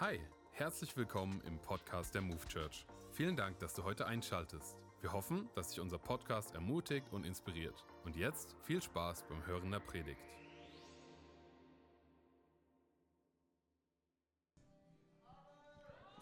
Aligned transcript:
Hi, 0.00 0.20
herzlich 0.52 0.96
willkommen 0.96 1.42
im 1.44 1.58
Podcast 1.58 2.14
der 2.14 2.22
Move 2.22 2.46
Church. 2.46 2.86
Vielen 3.10 3.34
Dank, 3.34 3.58
dass 3.58 3.74
du 3.74 3.82
heute 3.82 4.06
einschaltest. 4.06 4.76
Wir 5.00 5.12
hoffen, 5.12 5.50
dass 5.56 5.70
dich 5.70 5.80
unser 5.80 5.98
Podcast 5.98 6.54
ermutigt 6.54 7.08
und 7.10 7.26
inspiriert. 7.26 7.84
Und 8.04 8.14
jetzt 8.14 8.54
viel 8.62 8.80
Spaß 8.80 9.24
beim 9.24 9.44
Hören 9.44 9.72
der 9.72 9.80
Predigt. 9.80 10.20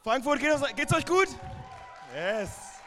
Frankfurt, 0.03 0.41
geht 0.41 0.55
es, 0.55 0.75
geht's 0.75 0.95
euch 0.95 1.05
gut? 1.05 1.29
Yes. 2.15 2.81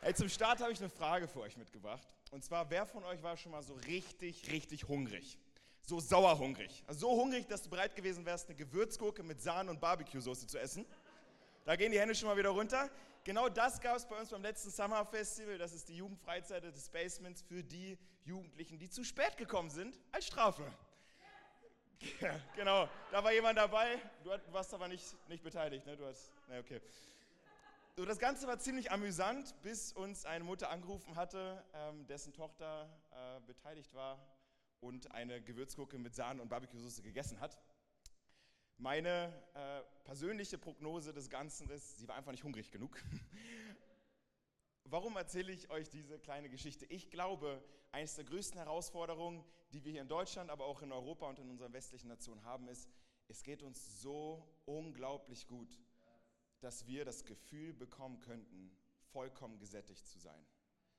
Hey, 0.00 0.14
zum 0.14 0.28
Start 0.28 0.60
habe 0.60 0.72
ich 0.72 0.80
eine 0.80 0.90
Frage 0.90 1.28
für 1.28 1.42
euch 1.42 1.56
mitgebracht. 1.56 2.08
Und 2.32 2.42
zwar, 2.42 2.68
wer 2.70 2.86
von 2.86 3.04
euch 3.04 3.22
war 3.22 3.36
schon 3.36 3.52
mal 3.52 3.62
so 3.62 3.74
richtig, 3.74 4.50
richtig 4.50 4.88
hungrig? 4.88 5.38
So 5.86 6.00
sauerhungrig. 6.00 6.82
Also 6.86 7.00
so 7.00 7.22
hungrig, 7.22 7.46
dass 7.46 7.62
du 7.62 7.68
bereit 7.68 7.94
gewesen 7.94 8.24
wärst, 8.24 8.48
eine 8.48 8.56
Gewürzgurke 8.56 9.22
mit 9.22 9.42
Sahne 9.42 9.70
und 9.70 9.80
Barbecue-Soße 9.80 10.46
zu 10.46 10.58
essen. 10.58 10.86
Da 11.66 11.76
gehen 11.76 11.92
die 11.92 12.00
Hände 12.00 12.14
schon 12.14 12.28
mal 12.28 12.36
wieder 12.36 12.50
runter. 12.50 12.90
Genau 13.22 13.50
das 13.50 13.80
gab 13.80 13.96
es 13.96 14.06
bei 14.06 14.18
uns 14.18 14.30
beim 14.30 14.42
letzten 14.42 14.70
Summer 14.70 15.04
Festival. 15.04 15.58
Das 15.58 15.74
ist 15.74 15.88
die 15.88 15.96
Jugendfreizeit 15.96 16.64
des 16.64 16.88
Basements 16.88 17.42
für 17.42 17.62
die 17.62 17.98
Jugendlichen, 18.24 18.78
die 18.78 18.88
zu 18.88 19.04
spät 19.04 19.36
gekommen 19.36 19.68
sind, 19.68 19.98
als 20.10 20.26
Strafe. 20.26 20.64
Ja, 22.20 22.38
genau, 22.54 22.88
da 23.10 23.22
war 23.22 23.32
jemand 23.32 23.56
dabei. 23.56 23.98
Du 24.24 24.30
warst 24.52 24.74
aber 24.74 24.88
nicht, 24.88 25.04
nicht 25.28 25.42
beteiligt, 25.42 25.86
ne? 25.86 25.96
Du 25.96 26.04
hast, 26.04 26.32
ne, 26.48 26.58
okay. 26.58 26.80
So, 27.96 28.04
das 28.04 28.18
Ganze 28.18 28.46
war 28.46 28.58
ziemlich 28.58 28.90
amüsant, 28.90 29.54
bis 29.62 29.92
uns 29.92 30.26
eine 30.26 30.44
Mutter 30.44 30.68
angerufen 30.68 31.14
hatte, 31.16 31.62
ähm, 31.74 32.06
dessen 32.06 32.32
Tochter 32.32 32.88
äh, 33.12 33.40
beteiligt 33.46 33.94
war 33.94 34.18
und 34.80 35.10
eine 35.12 35.42
Gewürzgurke 35.42 35.98
mit 35.98 36.14
Sahne 36.14 36.42
und 36.42 36.48
Barbecue-Soße 36.48 37.02
gegessen 37.02 37.40
hat. 37.40 37.58
Meine 38.76 39.32
äh, 39.54 39.82
persönliche 40.04 40.58
Prognose 40.58 41.12
des 41.12 41.30
Ganzen 41.30 41.68
ist, 41.70 41.98
sie 41.98 42.08
war 42.08 42.16
einfach 42.16 42.32
nicht 42.32 42.44
hungrig 42.44 42.70
genug. 42.70 43.00
Warum 44.84 45.16
erzähle 45.16 45.52
ich 45.52 45.70
euch 45.70 45.88
diese 45.88 46.18
kleine 46.18 46.50
Geschichte? 46.50 46.84
Ich 46.86 47.10
glaube, 47.10 47.62
eines 47.92 48.16
der 48.16 48.24
größten 48.24 48.58
Herausforderungen, 48.58 49.44
die 49.72 49.84
wir 49.84 49.92
hier 49.92 50.02
in 50.02 50.08
Deutschland, 50.08 50.50
aber 50.50 50.66
auch 50.66 50.82
in 50.82 50.92
Europa 50.92 51.28
und 51.28 51.38
in 51.38 51.48
unseren 51.48 51.72
westlichen 51.72 52.08
Nationen 52.08 52.44
haben, 52.44 52.68
ist, 52.68 52.88
es 53.28 53.42
geht 53.42 53.62
uns 53.62 54.02
so 54.02 54.46
unglaublich 54.66 55.46
gut, 55.46 55.80
dass 56.60 56.86
wir 56.86 57.04
das 57.04 57.24
Gefühl 57.24 57.72
bekommen 57.72 58.20
könnten, 58.20 58.76
vollkommen 59.12 59.58
gesättigt 59.58 60.06
zu 60.06 60.18
sein. 60.18 60.44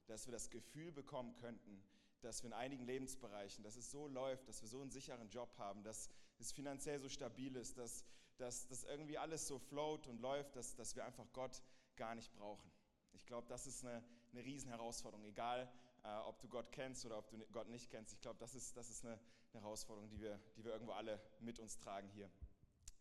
Dass 0.07 0.25
wir 0.25 0.31
das 0.31 0.49
Gefühl 0.49 0.91
bekommen 0.91 1.35
könnten, 1.35 1.83
dass 2.25 2.41
wir 2.41 2.47
in 2.47 2.53
einigen 2.53 2.85
Lebensbereichen, 2.85 3.63
dass 3.63 3.75
es 3.75 3.91
so 3.91 4.07
läuft, 4.07 4.47
dass 4.49 4.61
wir 4.61 4.67
so 4.67 4.81
einen 4.81 4.91
sicheren 4.91 5.29
Job 5.29 5.55
haben, 5.57 5.83
dass 5.83 6.09
es 6.39 6.51
finanziell 6.51 6.99
so 6.99 7.07
stabil 7.07 7.55
ist, 7.55 7.77
dass, 7.77 8.03
dass, 8.37 8.67
dass 8.67 8.83
irgendwie 8.83 9.17
alles 9.17 9.47
so 9.47 9.59
float 9.59 10.07
und 10.07 10.19
läuft, 10.19 10.55
dass, 10.55 10.75
dass 10.75 10.95
wir 10.95 11.05
einfach 11.05 11.25
Gott 11.33 11.61
gar 11.95 12.15
nicht 12.15 12.33
brauchen. 12.33 12.71
Ich 13.13 13.25
glaube, 13.25 13.47
das 13.47 13.67
ist 13.67 13.85
eine, 13.85 14.03
eine 14.31 14.43
Riesenherausforderung, 14.43 15.25
egal 15.25 15.71
äh, 16.03 16.09
ob 16.25 16.39
du 16.39 16.47
Gott 16.47 16.71
kennst 16.71 17.05
oder 17.05 17.17
ob 17.17 17.29
du 17.29 17.37
Gott 17.51 17.69
nicht 17.69 17.89
kennst. 17.89 18.13
Ich 18.13 18.21
glaube, 18.21 18.39
das 18.39 18.55
ist, 18.55 18.75
das 18.75 18.89
ist 18.89 19.05
eine, 19.05 19.19
eine, 19.53 19.61
Herausforderung, 19.61 20.09
die 20.09 20.19
wir, 20.19 20.39
die 20.57 20.63
wir 20.63 20.71
irgendwo 20.71 20.93
alle 20.93 21.21
mit 21.39 21.59
uns 21.59 21.77
tragen 21.77 22.09
hier 22.09 22.29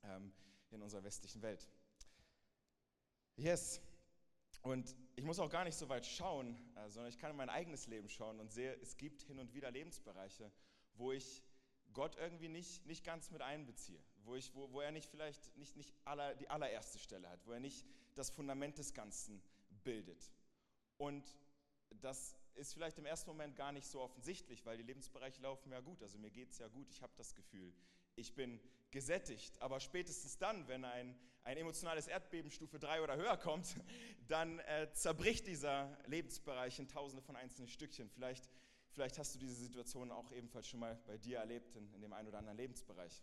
ähm, 0.05 0.33
in 0.70 0.83
unserer 0.83 1.03
westlichen 1.03 1.42
Welt. 1.42 1.69
Yes. 3.36 3.81
Und 4.64 4.96
ich 5.14 5.24
muss 5.24 5.38
auch 5.38 5.50
gar 5.50 5.64
nicht 5.64 5.76
so 5.76 5.90
weit 5.90 6.06
schauen, 6.06 6.56
äh, 6.74 6.88
sondern 6.88 7.10
ich 7.10 7.18
kann 7.18 7.30
in 7.30 7.36
mein 7.36 7.50
eigenes 7.50 7.86
Leben 7.86 8.08
schauen 8.08 8.40
und 8.40 8.50
sehe, 8.50 8.74
es 8.80 8.96
gibt 8.96 9.22
hin 9.22 9.38
und 9.38 9.52
wieder 9.52 9.70
Lebensbereiche, 9.70 10.50
wo 10.94 11.12
ich 11.12 11.42
Gott 11.92 12.16
irgendwie 12.16 12.48
nicht, 12.48 12.84
nicht 12.86 13.04
ganz 13.04 13.30
mit 13.30 13.42
einbeziehe, 13.42 14.00
wo, 14.24 14.34
ich, 14.34 14.54
wo, 14.54 14.72
wo 14.72 14.80
er 14.80 14.90
nicht 14.90 15.10
vielleicht 15.10 15.54
nicht, 15.58 15.76
nicht 15.76 15.94
aller, 16.06 16.34
die 16.34 16.48
allererste 16.48 16.98
Stelle 16.98 17.28
hat, 17.28 17.46
wo 17.46 17.52
er 17.52 17.60
nicht 17.60 17.84
das 18.14 18.30
Fundament 18.30 18.78
des 18.78 18.94
Ganzen 18.94 19.42
bildet. 19.84 20.32
Und 20.96 21.36
das 22.00 22.34
ist 22.54 22.72
vielleicht 22.72 22.97
im 22.97 23.04
ersten 23.04 23.28
Moment 23.28 23.56
gar 23.56 23.70
nicht 23.70 23.86
so 23.86 24.00
offensichtlich, 24.00 24.64
weil 24.64 24.78
die 24.78 24.82
Lebensbereiche 24.82 25.42
laufen 25.42 25.72
ja 25.72 25.80
gut. 25.80 26.03
Also 26.03 26.19
mir 26.19 26.30
geht 26.30 26.53
es 26.53 26.58
ja 26.58 26.69
gut, 26.69 26.88
ich 26.88 27.03
habe 27.03 27.12
das 27.16 27.34
Gefühl, 27.34 27.74
ich 28.16 28.34
bin 28.34 28.60
gesättigt. 28.91 29.60
Aber 29.60 29.80
spätestens 29.80 30.38
dann, 30.38 30.69
wenn 30.69 30.84
ein, 30.84 31.19
ein 31.42 31.56
emotionales 31.56 32.06
Erdbeben 32.06 32.50
Stufe 32.50 32.78
3 32.78 33.02
oder 33.02 33.16
höher 33.16 33.36
kommt, 33.36 33.76
dann 34.28 34.60
äh, 34.60 34.91
zerbricht 34.92 35.47
dieser 35.47 35.97
Lebensbereich 36.06 36.78
in 36.78 36.88
tausende 36.88 37.22
von 37.22 37.36
einzelnen 37.36 37.69
Stückchen. 37.69 38.08
Vielleicht, 38.08 38.48
vielleicht 38.91 39.19
hast 39.19 39.34
du 39.34 39.38
diese 39.38 39.54
Situation 39.54 40.10
auch 40.10 40.30
ebenfalls 40.32 40.69
schon 40.69 40.80
mal 40.80 40.98
bei 41.06 41.19
dir 41.19 41.38
erlebt, 41.38 41.74
in, 41.76 41.92
in 41.92 42.00
dem 42.00 42.12
einen 42.12 42.28
oder 42.28 42.38
anderen 42.38 42.56
Lebensbereich. 42.56 43.22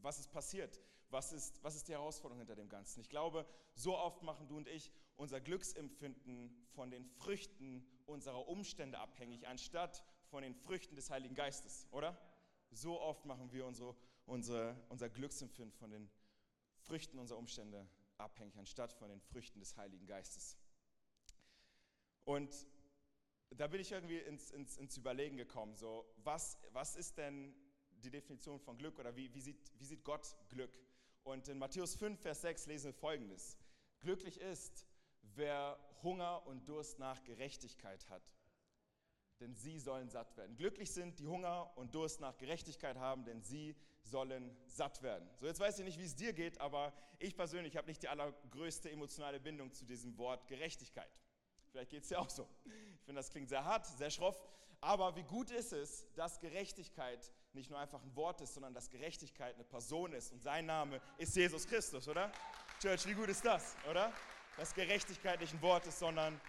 Was 0.00 0.18
ist 0.18 0.30
passiert? 0.30 0.80
Was 1.10 1.32
ist, 1.32 1.62
was 1.62 1.76
ist 1.76 1.86
die 1.88 1.92
Herausforderung 1.92 2.38
hinter 2.38 2.56
dem 2.56 2.68
Ganzen? 2.68 3.00
Ich 3.00 3.08
glaube, 3.08 3.46
so 3.74 3.96
oft 3.96 4.22
machen 4.22 4.48
du 4.48 4.56
und 4.56 4.68
ich 4.68 4.90
unser 5.16 5.40
Glücksempfinden 5.40 6.50
von 6.70 6.90
den 6.90 7.04
Früchten 7.04 7.86
unserer 8.06 8.48
Umstände 8.48 8.98
abhängig, 8.98 9.46
anstatt 9.46 10.02
von 10.26 10.42
den 10.42 10.54
Früchten 10.54 10.96
des 10.96 11.10
Heiligen 11.10 11.34
Geistes, 11.34 11.86
oder? 11.90 12.18
So 12.74 13.00
oft 13.00 13.24
machen 13.24 13.52
wir 13.52 13.66
unsere, 13.66 13.94
unsere, 14.26 14.76
unser 14.88 15.08
Glücksempfinden 15.08 15.72
von 15.78 15.90
den 15.90 16.10
Früchten 16.82 17.18
unserer 17.18 17.38
Umstände 17.38 17.86
abhängig, 18.18 18.58
anstatt 18.58 18.92
von 18.92 19.08
den 19.08 19.20
Früchten 19.20 19.60
des 19.60 19.76
Heiligen 19.76 20.06
Geistes. 20.06 20.58
Und 22.24 22.66
da 23.50 23.68
bin 23.68 23.80
ich 23.80 23.92
irgendwie 23.92 24.18
ins, 24.18 24.50
ins, 24.50 24.76
ins 24.76 24.96
Überlegen 24.96 25.36
gekommen, 25.36 25.76
so, 25.76 26.04
was, 26.16 26.58
was 26.72 26.96
ist 26.96 27.16
denn 27.16 27.54
die 28.02 28.10
Definition 28.10 28.58
von 28.58 28.76
Glück 28.76 28.98
oder 28.98 29.14
wie, 29.14 29.32
wie, 29.32 29.40
sieht, 29.40 29.70
wie 29.78 29.84
sieht 29.84 30.04
Gott 30.04 30.36
Glück? 30.48 30.76
Und 31.22 31.48
in 31.48 31.58
Matthäus 31.58 31.94
5, 31.94 32.20
Vers 32.20 32.42
6 32.42 32.66
lesen 32.66 32.86
wir 32.86 32.94
folgendes. 32.94 33.56
Glücklich 34.00 34.40
ist, 34.40 34.86
wer 35.22 35.78
Hunger 36.02 36.44
und 36.46 36.68
Durst 36.68 36.98
nach 36.98 37.22
Gerechtigkeit 37.22 38.08
hat, 38.10 38.34
denn 39.44 39.54
sie 39.54 39.78
sollen 39.78 40.08
satt 40.08 40.34
werden. 40.38 40.56
Glücklich 40.56 40.90
sind, 40.90 41.18
die 41.18 41.26
Hunger 41.26 41.70
und 41.76 41.94
Durst 41.94 42.18
nach 42.18 42.34
Gerechtigkeit 42.38 42.96
haben, 42.96 43.26
denn 43.26 43.42
sie 43.42 43.76
sollen 44.02 44.56
satt 44.66 45.02
werden. 45.02 45.28
So, 45.38 45.46
jetzt 45.46 45.60
weiß 45.60 45.78
ich 45.80 45.84
nicht, 45.84 45.98
wie 45.98 46.04
es 46.04 46.16
dir 46.16 46.32
geht, 46.32 46.58
aber 46.62 46.94
ich 47.18 47.36
persönlich 47.36 47.76
habe 47.76 47.86
nicht 47.86 48.02
die 48.02 48.08
allergrößte 48.08 48.90
emotionale 48.90 49.38
Bindung 49.38 49.70
zu 49.70 49.84
diesem 49.84 50.16
Wort 50.16 50.46
Gerechtigkeit. 50.46 51.10
Vielleicht 51.70 51.90
geht 51.90 52.04
es 52.04 52.08
dir 52.08 52.18
auch 52.18 52.30
so. 52.30 52.48
Ich 52.64 53.04
finde, 53.04 53.18
das 53.18 53.30
klingt 53.30 53.50
sehr 53.50 53.62
hart, 53.62 53.86
sehr 53.86 54.10
schroff, 54.10 54.40
aber 54.80 55.14
wie 55.14 55.24
gut 55.24 55.50
ist 55.50 55.74
es, 55.74 56.06
dass 56.14 56.40
Gerechtigkeit 56.40 57.30
nicht 57.52 57.68
nur 57.68 57.78
einfach 57.78 58.02
ein 58.02 58.16
Wort 58.16 58.40
ist, 58.40 58.54
sondern 58.54 58.72
dass 58.72 58.88
Gerechtigkeit 58.88 59.56
eine 59.56 59.64
Person 59.64 60.14
ist 60.14 60.32
und 60.32 60.42
sein 60.42 60.64
Name 60.64 61.02
ist 61.18 61.36
Jesus 61.36 61.66
Christus, 61.66 62.08
oder? 62.08 62.32
Church, 62.80 63.06
wie 63.06 63.14
gut 63.14 63.28
ist 63.28 63.44
das, 63.44 63.76
oder? 63.90 64.10
Dass 64.56 64.72
Gerechtigkeit 64.72 65.38
nicht 65.40 65.52
ein 65.52 65.60
Wort 65.60 65.86
ist, 65.86 65.98
sondern 65.98 66.40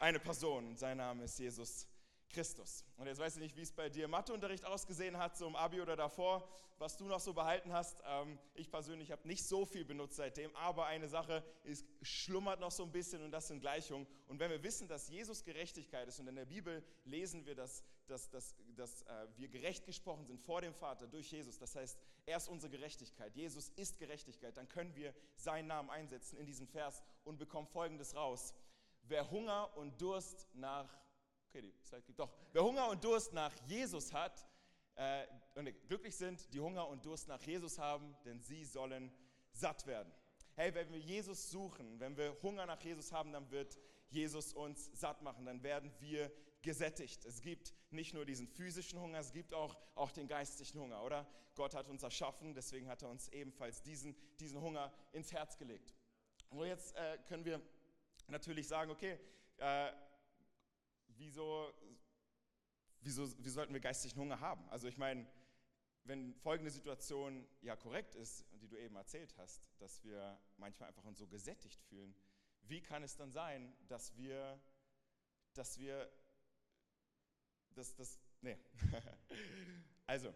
eine 0.00 0.18
Person 0.18 0.66
und 0.66 0.78
sein 0.80 0.96
Name 0.96 1.22
ist 1.22 1.38
Jesus 1.38 1.86
Christus. 2.32 2.84
Und 2.96 3.06
jetzt 3.06 3.18
weiß 3.18 3.36
ich 3.36 3.42
nicht, 3.42 3.56
wie 3.56 3.62
es 3.62 3.72
bei 3.72 3.88
dir 3.88 4.06
im 4.06 4.10
Matheunterricht 4.10 4.64
ausgesehen 4.64 5.18
hat, 5.18 5.36
so 5.36 5.46
im 5.46 5.56
Abi 5.56 5.80
oder 5.80 5.96
davor, 5.96 6.48
was 6.78 6.96
du 6.96 7.04
noch 7.06 7.20
so 7.20 7.32
behalten 7.32 7.72
hast. 7.72 8.02
Ähm, 8.04 8.38
ich 8.54 8.70
persönlich 8.70 9.12
habe 9.12 9.26
nicht 9.28 9.46
so 9.46 9.64
viel 9.64 9.84
benutzt 9.84 10.16
seitdem, 10.16 10.54
aber 10.56 10.86
eine 10.86 11.08
Sache 11.08 11.44
ist, 11.62 11.86
schlummert 12.02 12.58
noch 12.58 12.72
so 12.72 12.82
ein 12.82 12.90
bisschen 12.90 13.22
und 13.22 13.30
das 13.30 13.48
sind 13.48 13.60
Gleichungen. 13.60 14.06
Und 14.26 14.40
wenn 14.40 14.50
wir 14.50 14.62
wissen, 14.62 14.88
dass 14.88 15.08
Jesus 15.08 15.44
Gerechtigkeit 15.44 16.08
ist 16.08 16.18
und 16.18 16.26
in 16.26 16.34
der 16.34 16.44
Bibel 16.44 16.82
lesen 17.04 17.46
wir, 17.46 17.54
dass, 17.54 17.84
dass, 18.08 18.28
dass, 18.30 18.56
dass 18.74 19.02
äh, 19.02 19.28
wir 19.36 19.48
gerecht 19.48 19.86
gesprochen 19.86 20.26
sind 20.26 20.40
vor 20.40 20.60
dem 20.60 20.74
Vater 20.74 21.06
durch 21.06 21.30
Jesus, 21.30 21.58
das 21.58 21.76
heißt, 21.76 21.96
er 22.26 22.36
ist 22.36 22.48
unsere 22.48 22.70
Gerechtigkeit, 22.70 23.34
Jesus 23.36 23.68
ist 23.76 23.98
Gerechtigkeit, 23.98 24.56
dann 24.56 24.68
können 24.68 24.94
wir 24.96 25.14
seinen 25.36 25.68
Namen 25.68 25.90
einsetzen 25.90 26.36
in 26.38 26.46
diesen 26.46 26.66
Vers 26.66 27.02
und 27.24 27.38
bekommen 27.38 27.68
Folgendes 27.68 28.16
raus. 28.16 28.54
Wer 29.04 29.30
Hunger 29.30 29.76
und 29.76 30.00
Durst 30.00 30.48
nach 30.54 30.88
Okay, 31.52 31.60
die 31.60 31.84
Zeit 31.84 32.06
geht 32.06 32.18
doch. 32.18 32.32
Wer 32.52 32.64
Hunger 32.64 32.88
und 32.88 33.04
Durst 33.04 33.34
nach 33.34 33.52
Jesus 33.66 34.10
hat, 34.14 34.48
äh, 34.94 35.26
glücklich 35.86 36.16
sind, 36.16 36.50
die 36.54 36.60
Hunger 36.60 36.88
und 36.88 37.04
Durst 37.04 37.28
nach 37.28 37.42
Jesus 37.42 37.78
haben, 37.78 38.16
denn 38.24 38.40
sie 38.40 38.64
sollen 38.64 39.12
satt 39.52 39.86
werden. 39.86 40.10
Hey, 40.54 40.74
wenn 40.74 40.90
wir 40.90 40.98
Jesus 40.98 41.50
suchen, 41.50 42.00
wenn 42.00 42.16
wir 42.16 42.40
Hunger 42.42 42.64
nach 42.64 42.80
Jesus 42.80 43.12
haben, 43.12 43.32
dann 43.32 43.50
wird 43.50 43.78
Jesus 44.08 44.54
uns 44.54 44.98
satt 44.98 45.20
machen, 45.20 45.44
dann 45.44 45.62
werden 45.62 45.92
wir 46.00 46.32
gesättigt. 46.62 47.22
Es 47.26 47.42
gibt 47.42 47.74
nicht 47.90 48.14
nur 48.14 48.24
diesen 48.24 48.48
physischen 48.48 48.98
Hunger, 48.98 49.18
es 49.18 49.32
gibt 49.32 49.52
auch, 49.52 49.76
auch 49.94 50.10
den 50.10 50.28
geistlichen 50.28 50.80
Hunger, 50.80 51.02
oder? 51.02 51.26
Gott 51.54 51.74
hat 51.74 51.86
uns 51.86 52.02
erschaffen, 52.02 52.54
deswegen 52.54 52.88
hat 52.88 53.02
er 53.02 53.10
uns 53.10 53.28
ebenfalls 53.28 53.82
diesen, 53.82 54.16
diesen 54.40 54.58
Hunger 54.58 54.90
ins 55.12 55.34
Herz 55.34 55.58
gelegt. 55.58 55.94
Und 56.48 56.64
jetzt 56.64 56.96
äh, 56.96 57.18
können 57.28 57.44
wir 57.44 57.60
natürlich 58.26 58.66
sagen, 58.66 58.90
okay, 58.90 59.18
äh, 59.58 59.92
wieso, 61.22 61.72
wieso, 63.00 63.28
wieso 63.38 63.54
sollten 63.54 63.72
wir 63.72 63.80
geistlichen 63.80 64.18
Hunger 64.18 64.40
haben? 64.40 64.68
Also 64.70 64.88
ich 64.88 64.98
meine, 64.98 65.26
wenn 66.04 66.34
folgende 66.34 66.70
Situation 66.70 67.46
ja 67.60 67.76
korrekt 67.76 68.14
ist, 68.14 68.44
die 68.60 68.68
du 68.68 68.76
eben 68.76 68.96
erzählt 68.96 69.36
hast, 69.38 69.70
dass 69.78 70.02
wir 70.02 70.38
manchmal 70.56 70.88
einfach 70.88 71.04
uns 71.04 71.18
so 71.18 71.26
gesättigt 71.26 71.80
fühlen, 71.84 72.14
wie 72.62 72.80
kann 72.80 73.02
es 73.02 73.16
dann 73.16 73.30
sein, 73.30 73.74
dass 73.88 74.16
wir, 74.16 74.60
dass 75.54 75.78
wir, 75.78 76.10
dass 77.70 77.94
das, 77.94 78.18
nee. 78.40 78.58
also, 80.06 80.34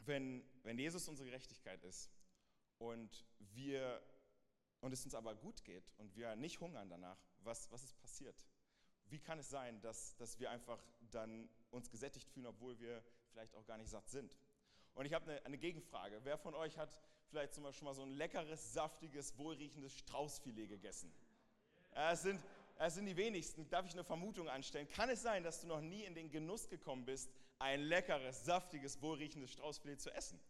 wenn, 0.00 0.44
wenn 0.62 0.78
Jesus 0.78 1.08
unsere 1.08 1.28
Gerechtigkeit 1.28 1.82
ist 1.82 2.10
und 2.78 3.24
wir 3.38 4.02
und 4.80 4.92
es 4.92 5.02
uns 5.02 5.14
aber 5.14 5.34
gut 5.34 5.64
geht 5.64 5.94
und 5.96 6.14
wir 6.14 6.36
nicht 6.36 6.60
hungern 6.60 6.90
danach, 6.90 7.18
was, 7.38 7.70
was 7.72 7.82
ist 7.82 7.98
passiert? 7.98 8.44
Wie 9.10 9.18
kann 9.18 9.38
es 9.38 9.50
sein, 9.50 9.80
dass, 9.80 10.16
dass 10.16 10.38
wir 10.40 10.50
einfach 10.50 10.78
dann 11.10 11.48
uns 11.70 11.90
gesättigt 11.90 12.28
fühlen, 12.30 12.46
obwohl 12.46 12.78
wir 12.80 13.02
vielleicht 13.30 13.54
auch 13.54 13.66
gar 13.66 13.78
nicht 13.78 13.90
satt 13.90 14.08
sind? 14.08 14.36
Und 14.94 15.06
ich 15.06 15.12
habe 15.12 15.30
eine, 15.30 15.44
eine 15.44 15.58
Gegenfrage. 15.58 16.20
Wer 16.24 16.38
von 16.38 16.54
euch 16.54 16.78
hat 16.78 16.90
vielleicht 17.28 17.54
zum 17.54 17.64
Beispiel 17.64 17.78
schon 17.80 17.86
mal 17.86 17.94
so 17.94 18.02
ein 18.02 18.12
leckeres, 18.12 18.72
saftiges, 18.72 19.36
wohlriechendes 19.38 19.96
Straußfilet 19.96 20.68
gegessen? 20.68 21.12
Es 21.92 22.22
sind, 22.22 22.40
es 22.78 22.94
sind 22.94 23.06
die 23.06 23.16
wenigsten. 23.16 23.68
Darf 23.68 23.86
ich 23.86 23.92
eine 23.92 24.04
Vermutung 24.04 24.48
anstellen? 24.48 24.88
Kann 24.88 25.10
es 25.10 25.22
sein, 25.22 25.42
dass 25.42 25.60
du 25.60 25.66
noch 25.66 25.80
nie 25.80 26.04
in 26.04 26.14
den 26.14 26.30
Genuss 26.30 26.68
gekommen 26.68 27.04
bist, 27.04 27.30
ein 27.58 27.80
leckeres, 27.80 28.44
saftiges, 28.44 29.00
wohlriechendes 29.00 29.52
Straußfilet 29.52 30.00
zu 30.00 30.10
essen? 30.10 30.40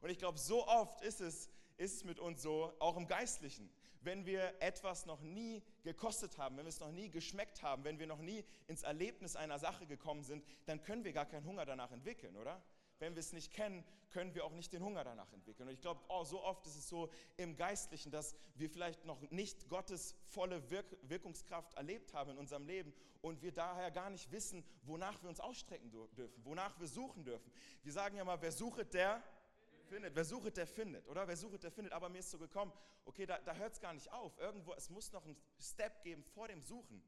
Und 0.00 0.10
ich 0.10 0.18
glaube, 0.18 0.38
so 0.38 0.66
oft 0.66 1.02
ist 1.02 1.20
es, 1.20 1.48
ist 1.80 1.96
es 1.96 2.04
mit 2.04 2.18
uns 2.18 2.42
so, 2.42 2.72
auch 2.78 2.96
im 2.96 3.06
Geistlichen. 3.06 3.70
Wenn 4.02 4.26
wir 4.26 4.54
etwas 4.60 5.06
noch 5.06 5.20
nie 5.22 5.62
gekostet 5.82 6.36
haben, 6.36 6.56
wenn 6.56 6.64
wir 6.64 6.70
es 6.70 6.80
noch 6.80 6.92
nie 6.92 7.10
geschmeckt 7.10 7.62
haben, 7.62 7.84
wenn 7.84 7.98
wir 7.98 8.06
noch 8.06 8.20
nie 8.20 8.44
ins 8.68 8.82
Erlebnis 8.82 9.34
einer 9.34 9.58
Sache 9.58 9.86
gekommen 9.86 10.22
sind, 10.22 10.44
dann 10.66 10.82
können 10.82 11.04
wir 11.04 11.12
gar 11.12 11.26
keinen 11.26 11.46
Hunger 11.46 11.64
danach 11.64 11.90
entwickeln, 11.90 12.36
oder? 12.36 12.62
Wenn 12.98 13.14
wir 13.14 13.20
es 13.20 13.32
nicht 13.32 13.50
kennen, 13.50 13.82
können 14.10 14.34
wir 14.34 14.44
auch 14.44 14.52
nicht 14.52 14.74
den 14.74 14.82
Hunger 14.82 15.04
danach 15.04 15.32
entwickeln. 15.32 15.68
Und 15.68 15.74
ich 15.74 15.80
glaube, 15.80 16.00
oh, 16.08 16.22
so 16.22 16.42
oft 16.42 16.66
ist 16.66 16.76
es 16.76 16.86
so 16.86 17.08
im 17.38 17.56
Geistlichen, 17.56 18.10
dass 18.10 18.36
wir 18.56 18.68
vielleicht 18.68 19.06
noch 19.06 19.18
nicht 19.30 19.70
Gottes 19.70 20.14
volle 20.26 20.70
Wirk 20.70 20.98
Wirkungskraft 21.02 21.74
erlebt 21.74 22.12
haben 22.12 22.32
in 22.32 22.36
unserem 22.36 22.66
Leben 22.66 22.92
und 23.22 23.40
wir 23.40 23.52
daher 23.52 23.90
gar 23.90 24.10
nicht 24.10 24.30
wissen, 24.32 24.64
wonach 24.82 25.22
wir 25.22 25.30
uns 25.30 25.40
ausstrecken 25.40 25.90
dürfen, 25.90 26.44
wonach 26.44 26.78
wir 26.78 26.88
suchen 26.88 27.24
dürfen. 27.24 27.50
Wir 27.82 27.92
sagen 27.92 28.16
ja 28.16 28.24
mal, 28.24 28.42
wer 28.42 28.52
sucht, 28.52 28.92
der 28.92 29.22
findet. 29.90 30.14
Wer 30.14 30.24
sucht, 30.24 30.56
der 30.56 30.66
findet, 30.66 31.06
oder? 31.08 31.26
Wer 31.26 31.36
sucht, 31.36 31.62
der 31.64 31.70
findet. 31.70 31.92
Aber 31.92 32.08
mir 32.08 32.18
ist 32.18 32.30
so 32.30 32.38
gekommen, 32.38 32.72
okay, 33.04 33.26
da, 33.26 33.38
da 33.38 33.54
hört 33.54 33.74
es 33.74 33.80
gar 33.80 33.92
nicht 33.92 34.10
auf. 34.12 34.38
Irgendwo, 34.38 34.72
es 34.74 34.88
muss 34.88 35.12
noch 35.12 35.24
einen 35.24 35.36
Step 35.60 36.02
geben 36.02 36.24
vor 36.24 36.48
dem 36.48 36.62
Suchen. 36.62 37.02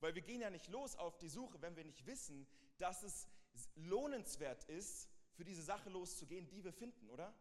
Weil 0.00 0.14
wir 0.14 0.22
gehen 0.22 0.40
ja 0.40 0.50
nicht 0.50 0.68
los 0.68 0.96
auf 0.96 1.16
die 1.18 1.28
Suche, 1.28 1.60
wenn 1.62 1.76
wir 1.76 1.84
nicht 1.84 2.04
wissen, 2.04 2.46
dass 2.78 3.02
es 3.02 3.28
lohnenswert 3.76 4.64
ist, 4.64 5.08
für 5.32 5.44
diese 5.44 5.62
Sache 5.62 5.88
loszugehen, 5.90 6.48
die 6.48 6.64
wir 6.64 6.72
finden, 6.72 7.08
oder? 7.10 7.34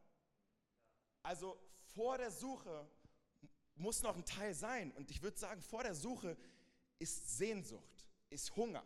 Also 1.23 1.57
vor 1.93 2.17
der 2.17 2.31
Suche 2.31 2.87
muss 3.75 4.03
noch 4.03 4.15
ein 4.15 4.25
Teil 4.25 4.53
sein. 4.53 4.91
Und 4.91 5.09
ich 5.11 5.21
würde 5.21 5.37
sagen, 5.37 5.61
vor 5.61 5.83
der 5.83 5.95
Suche 5.95 6.37
ist 6.99 7.37
Sehnsucht, 7.37 8.07
ist 8.29 8.55
Hunger. 8.55 8.85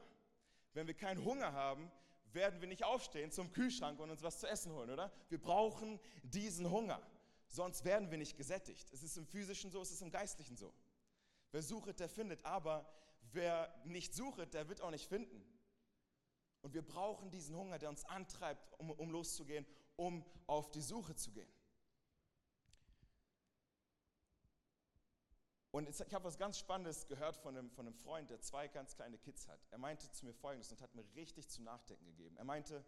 Wenn 0.73 0.87
wir 0.87 0.93
keinen 0.93 1.23
Hunger 1.23 1.51
haben, 1.53 1.91
werden 2.33 2.61
wir 2.61 2.67
nicht 2.67 2.83
aufstehen 2.83 3.31
zum 3.31 3.51
Kühlschrank 3.51 3.99
und 3.99 4.09
uns 4.09 4.21
was 4.21 4.39
zu 4.39 4.47
essen 4.47 4.71
holen, 4.73 4.89
oder? 4.89 5.11
Wir 5.29 5.41
brauchen 5.41 5.99
diesen 6.23 6.69
Hunger, 6.69 7.01
sonst 7.47 7.85
werden 7.85 8.11
wir 8.11 8.17
nicht 8.17 8.37
gesättigt. 8.37 8.91
Es 8.91 9.03
ist 9.03 9.17
im 9.17 9.25
physischen 9.25 9.71
so, 9.71 9.81
es 9.81 9.91
ist 9.91 10.01
im 10.01 10.11
geistlichen 10.11 10.55
so. 10.55 10.73
Wer 11.51 11.63
sucht, 11.63 11.99
der 11.99 12.09
findet, 12.09 12.45
aber 12.45 12.87
wer 13.31 13.73
nicht 13.85 14.13
sucht, 14.13 14.53
der 14.53 14.69
wird 14.69 14.81
auch 14.81 14.91
nicht 14.91 15.07
finden. 15.07 15.43
Und 16.61 16.73
wir 16.73 16.81
brauchen 16.81 17.31
diesen 17.31 17.55
Hunger, 17.55 17.79
der 17.79 17.89
uns 17.89 18.05
antreibt, 18.05 18.79
um, 18.79 18.91
um 18.91 19.09
loszugehen, 19.11 19.65
um 19.95 20.25
auf 20.45 20.71
die 20.71 20.81
Suche 20.81 21.15
zu 21.15 21.31
gehen. 21.31 21.49
Und 25.71 25.87
ich 25.87 26.13
habe 26.13 26.25
was 26.25 26.37
ganz 26.37 26.57
Spannendes 26.57 27.07
gehört 27.07 27.37
von 27.37 27.55
einem, 27.55 27.69
von 27.69 27.85
einem 27.85 27.95
Freund, 27.95 28.29
der 28.31 28.41
zwei 28.41 28.67
ganz 28.67 28.95
kleine 28.95 29.19
Kids 29.19 29.47
hat. 29.47 29.59
Er 29.69 29.77
meinte 29.77 30.09
zu 30.11 30.25
mir 30.25 30.33
Folgendes 30.33 30.71
und 30.71 30.81
hat 30.81 30.95
mir 30.95 31.05
richtig 31.15 31.47
zu 31.47 31.61
nachdenken 31.61 32.05
gegeben. 32.05 32.37
Er 32.37 32.43
meinte, 32.43 32.83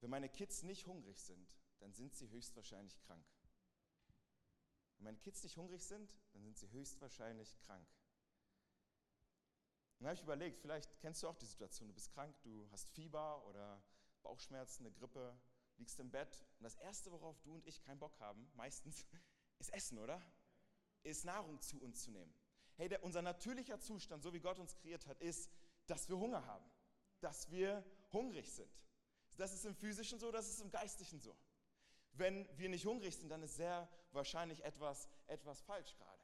wenn 0.00 0.10
meine 0.10 0.30
Kids 0.30 0.62
nicht 0.62 0.86
hungrig 0.86 1.20
sind, 1.20 1.60
dann 1.80 1.92
sind 1.92 2.14
sie 2.14 2.30
höchstwahrscheinlich 2.30 2.98
krank. 3.02 3.26
Wenn 4.96 5.04
meine 5.04 5.18
Kids 5.18 5.42
nicht 5.42 5.58
hungrig 5.58 5.82
sind, 5.82 6.16
dann 6.32 6.42
sind 6.42 6.56
sie 6.56 6.70
höchstwahrscheinlich 6.70 7.58
krank. 7.60 7.86
Und 9.98 10.04
dann 10.04 10.08
habe 10.08 10.16
ich 10.16 10.22
überlegt, 10.22 10.58
vielleicht 10.58 10.98
kennst 11.00 11.22
du 11.22 11.28
auch 11.28 11.36
die 11.36 11.46
Situation, 11.46 11.88
du 11.88 11.94
bist 11.94 12.10
krank, 12.12 12.34
du 12.42 12.66
hast 12.70 12.88
Fieber 12.90 13.44
oder 13.46 13.82
Bauchschmerzen, 14.22 14.86
eine 14.86 14.94
Grippe, 14.94 15.38
liegst 15.76 15.98
im 16.00 16.10
Bett 16.10 16.46
und 16.58 16.64
das 16.64 16.76
Erste, 16.76 17.12
worauf 17.12 17.38
du 17.40 17.54
und 17.54 17.66
ich 17.66 17.82
keinen 17.82 17.98
Bock 17.98 18.18
haben, 18.18 18.50
meistens, 18.54 19.06
ist 19.58 19.72
Essen, 19.72 19.98
oder? 19.98 20.22
Ist 21.06 21.24
Nahrung 21.24 21.60
zu 21.60 21.80
uns 21.80 22.02
zu 22.02 22.10
nehmen. 22.10 22.32
Hey, 22.76 22.88
der, 22.88 23.02
unser 23.02 23.22
natürlicher 23.22 23.80
Zustand, 23.80 24.22
so 24.22 24.32
wie 24.32 24.40
Gott 24.40 24.58
uns 24.58 24.74
kreiert 24.74 25.06
hat, 25.06 25.20
ist, 25.20 25.50
dass 25.86 26.08
wir 26.08 26.18
Hunger 26.18 26.44
haben, 26.46 26.64
dass 27.20 27.50
wir 27.50 27.84
hungrig 28.12 28.50
sind. 28.52 28.70
Das 29.36 29.52
ist 29.52 29.64
im 29.64 29.74
physischen 29.74 30.18
so, 30.18 30.30
das 30.30 30.48
ist 30.48 30.60
im 30.60 30.70
geistlichen 30.70 31.20
so. 31.20 31.36
Wenn 32.12 32.48
wir 32.58 32.68
nicht 32.68 32.86
hungrig 32.86 33.14
sind, 33.14 33.28
dann 33.28 33.42
ist 33.42 33.56
sehr 33.56 33.88
wahrscheinlich 34.12 34.64
etwas, 34.64 35.08
etwas 35.26 35.60
falsch 35.62 35.94
gerade. 35.96 36.22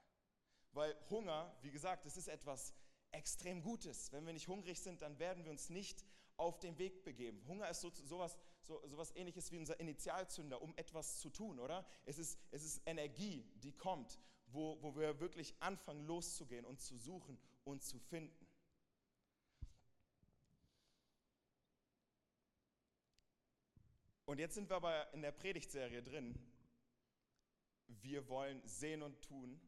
Weil 0.73 0.97
Hunger, 1.11 1.55
wie 1.61 1.71
gesagt, 1.71 2.07
das 2.07 2.17
ist 2.17 2.29
etwas 2.29 2.75
extrem 3.11 3.63
Gutes. 3.63 4.11
Wenn 4.11 4.25
wir 4.25 4.33
nicht 4.33 4.49
hungrig 4.49 4.81
sind, 4.81 5.03
dann 5.03 5.19
werden 5.19 5.45
wir 5.45 5.51
uns 5.51 5.69
nicht 5.69 6.05
auf 6.39 6.59
den 6.59 6.79
Weg 6.79 7.05
begeben. 7.05 7.47
Hunger 7.47 7.69
ist 7.69 7.83
so, 7.83 7.91
sowas, 7.91 8.39
so, 8.63 8.83
sowas 8.87 9.15
ähnliches 9.15 9.53
wie 9.53 9.59
unser 9.59 9.79
Initialzünder, 9.79 10.63
um 10.63 10.75
etwas 10.77 11.19
zu 11.19 11.29
tun, 11.29 11.59
oder? 11.59 11.87
Es 12.07 12.19
ist, 12.19 12.39
es 12.51 12.65
ist 12.65 12.83
Energie, 12.87 13.45
die 13.57 13.73
kommt 13.73 14.19
wo, 14.53 14.81
wo 14.83 14.95
wir 14.97 15.21
wirklich 15.21 15.55
anfangen 15.61 16.07
loszugehen 16.07 16.65
und 16.65 16.81
zu 16.81 16.97
suchen 16.97 17.39
und 17.65 17.83
zu 17.83 17.99
finden. 17.99 18.47
Und 24.25 24.39
jetzt 24.39 24.55
sind 24.55 24.71
wir 24.71 24.77
aber 24.77 25.13
in 25.13 25.23
der 25.23 25.33
Predigtserie 25.33 26.03
drin. 26.03 26.35
Wir 27.87 28.27
wollen 28.29 28.63
sehen 28.65 29.03
und 29.03 29.21
tun, 29.21 29.61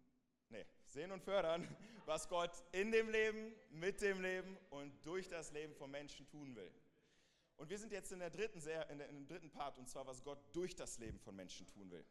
nee, 0.48 0.64
sehen 0.86 1.12
und 1.12 1.22
fördern, 1.22 1.68
was 2.06 2.28
Gott 2.28 2.64
in 2.72 2.90
dem 2.90 3.10
Leben, 3.10 3.54
mit 3.70 4.00
dem 4.00 4.22
Leben 4.22 4.56
und 4.70 4.94
durch 5.04 5.28
das 5.28 5.52
Leben 5.52 5.74
von 5.74 5.90
Menschen 5.90 6.26
tun 6.28 6.56
will. 6.56 6.72
Und 7.56 7.68
wir 7.68 7.78
sind 7.78 7.92
jetzt 7.92 8.10
in 8.12 8.18
der 8.18 8.30
dritten, 8.30 8.58
in, 8.58 8.98
der, 8.98 9.08
in 9.08 9.16
dem 9.16 9.26
dritten 9.26 9.50
Part, 9.50 9.78
und 9.78 9.88
zwar, 9.88 10.06
was 10.06 10.22
Gott 10.24 10.38
durch 10.54 10.74
das 10.74 10.98
Leben 10.98 11.18
von 11.20 11.36
Menschen 11.36 11.66
tun 11.66 11.90
will. 11.90 12.04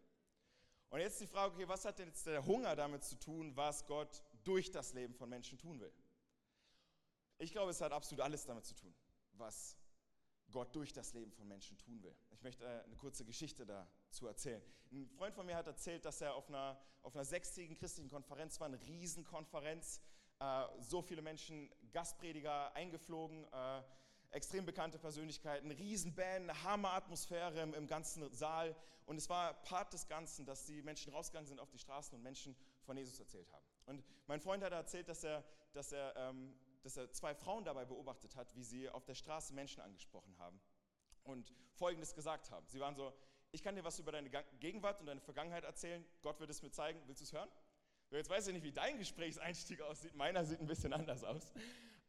Und 0.90 1.00
jetzt 1.00 1.20
die 1.20 1.28
Frage, 1.28 1.54
okay, 1.54 1.68
was 1.68 1.86
hat 1.86 2.00
denn 2.00 2.10
jetzt 2.10 2.26
der 2.26 2.46
Hunger 2.46 2.76
damit 2.76 3.04
zu 3.04 3.18
tun, 3.18 3.56
was 3.56 3.86
Gott 3.86 4.22
durch 4.44 4.72
das 4.72 4.94
Leben 4.94 5.14
von 5.14 5.30
Menschen 5.30 5.58
tun 5.58 5.80
will? 5.80 5.92
Ich 7.40 7.52
glaube, 7.52 7.72
es 7.72 7.82
hat 7.82 7.92
absolut 7.92 8.24
alles 8.24 8.46
damit 8.46 8.66
zu 8.66 8.76
tun, 8.76 8.94
was 9.34 9.78
Gott 10.52 10.76
durch 10.76 10.94
das 10.94 11.14
Leben 11.14 11.32
von 11.32 11.48
Menschen 11.48 11.78
tun 11.78 12.02
will. 12.04 12.16
Ich 12.32 12.42
möchte 12.42 12.64
äh, 12.64 12.84
eine 12.84 12.96
kurze 12.96 13.26
Geschichte 13.26 13.66
dazu 13.66 14.28
erzählen. 14.28 14.62
Ein 14.92 15.10
Freund 15.10 15.34
von 15.34 15.46
mir 15.46 15.56
hat 15.56 15.68
erzählt, 15.68 16.06
dass 16.06 16.22
er 16.22 16.36
auf 16.36 16.48
einer, 16.48 16.80
auf 17.02 17.16
einer 17.16 17.26
sechstägigen 17.26 17.76
christlichen 17.76 18.10
Konferenz 18.10 18.60
war, 18.60 18.68
eine 18.68 18.80
Riesenkonferenz, 18.86 20.00
äh, 20.40 20.66
so 20.80 21.02
viele 21.02 21.22
Menschen, 21.22 21.72
Gastprediger 21.92 22.74
eingeflogen, 22.76 23.46
äh, 23.52 23.82
extrem 24.34 24.66
bekannte 24.66 24.98
Persönlichkeiten, 24.98 25.72
Riesenband, 25.72 26.50
eine 26.50 26.64
Hammeratmosphäre 26.64 27.62
im, 27.62 27.74
im 27.74 27.88
ganzen 27.88 28.32
Saal. 28.34 28.76
Und 29.06 29.18
es 29.18 29.30
war 29.30 29.54
Part 29.64 29.94
des 29.94 30.08
Ganzen, 30.08 30.46
dass 30.46 30.66
die 30.66 30.82
Menschen 30.82 31.14
rausgegangen 31.14 31.48
sind 31.48 31.60
auf 31.60 31.70
die 31.70 31.78
Straßen 31.78 32.16
und 32.16 32.24
Menschen 32.24 32.56
von 32.82 32.98
Jesus 32.98 33.20
erzählt 33.20 33.52
haben. 33.52 33.66
Und 33.86 34.04
mein 34.28 34.40
Freund 34.40 34.64
hat 34.64 34.72
erzählt, 34.72 35.08
dass 35.08 35.24
er, 35.24 35.44
dass 35.74 35.92
er, 35.92 36.16
ähm, 36.16 36.56
dass 36.82 36.98
er 36.98 37.12
zwei 37.12 37.36
Frauen 37.36 37.64
dabei 37.64 37.86
beobachtet 37.86 38.36
hat, 38.36 38.56
wie 38.56 38.64
sie 38.64 38.90
auf 38.90 39.06
der 39.06 39.16
Straße 39.16 39.54
Menschen 39.54 39.82
angesprochen 39.82 40.38
haben 40.40 40.60
und 41.24 41.54
Folgendes 41.74 42.16
gesagt 42.16 42.50
haben. 42.50 42.66
Sie 42.68 42.80
waren 42.80 42.96
so, 42.96 43.14
ich 43.52 43.62
kann 43.62 43.76
dir 43.76 43.84
was 43.84 44.00
über 44.00 44.12
deine 44.12 44.30
Gegenwart 44.60 45.00
und 45.00 45.06
deine 45.06 45.22
Vergangenheit 45.22 45.64
erzählen, 45.64 46.04
Gott 46.22 46.40
wird 46.40 46.50
es 46.50 46.62
mir 46.62 46.72
zeigen, 46.72 47.02
willst 47.06 47.22
du 47.22 47.26
es 47.26 47.34
hören? 47.34 47.50
Jetzt 48.10 48.30
weiß 48.30 48.48
ich 48.48 48.54
nicht, 48.54 48.64
wie 48.64 48.72
dein 48.72 48.98
Gesprächseinstieg 48.98 49.82
aussieht, 49.82 50.16
meiner 50.16 50.46
sieht 50.46 50.60
ein 50.60 50.68
bisschen 50.68 50.94
anders 50.94 51.24
aus. 51.24 51.52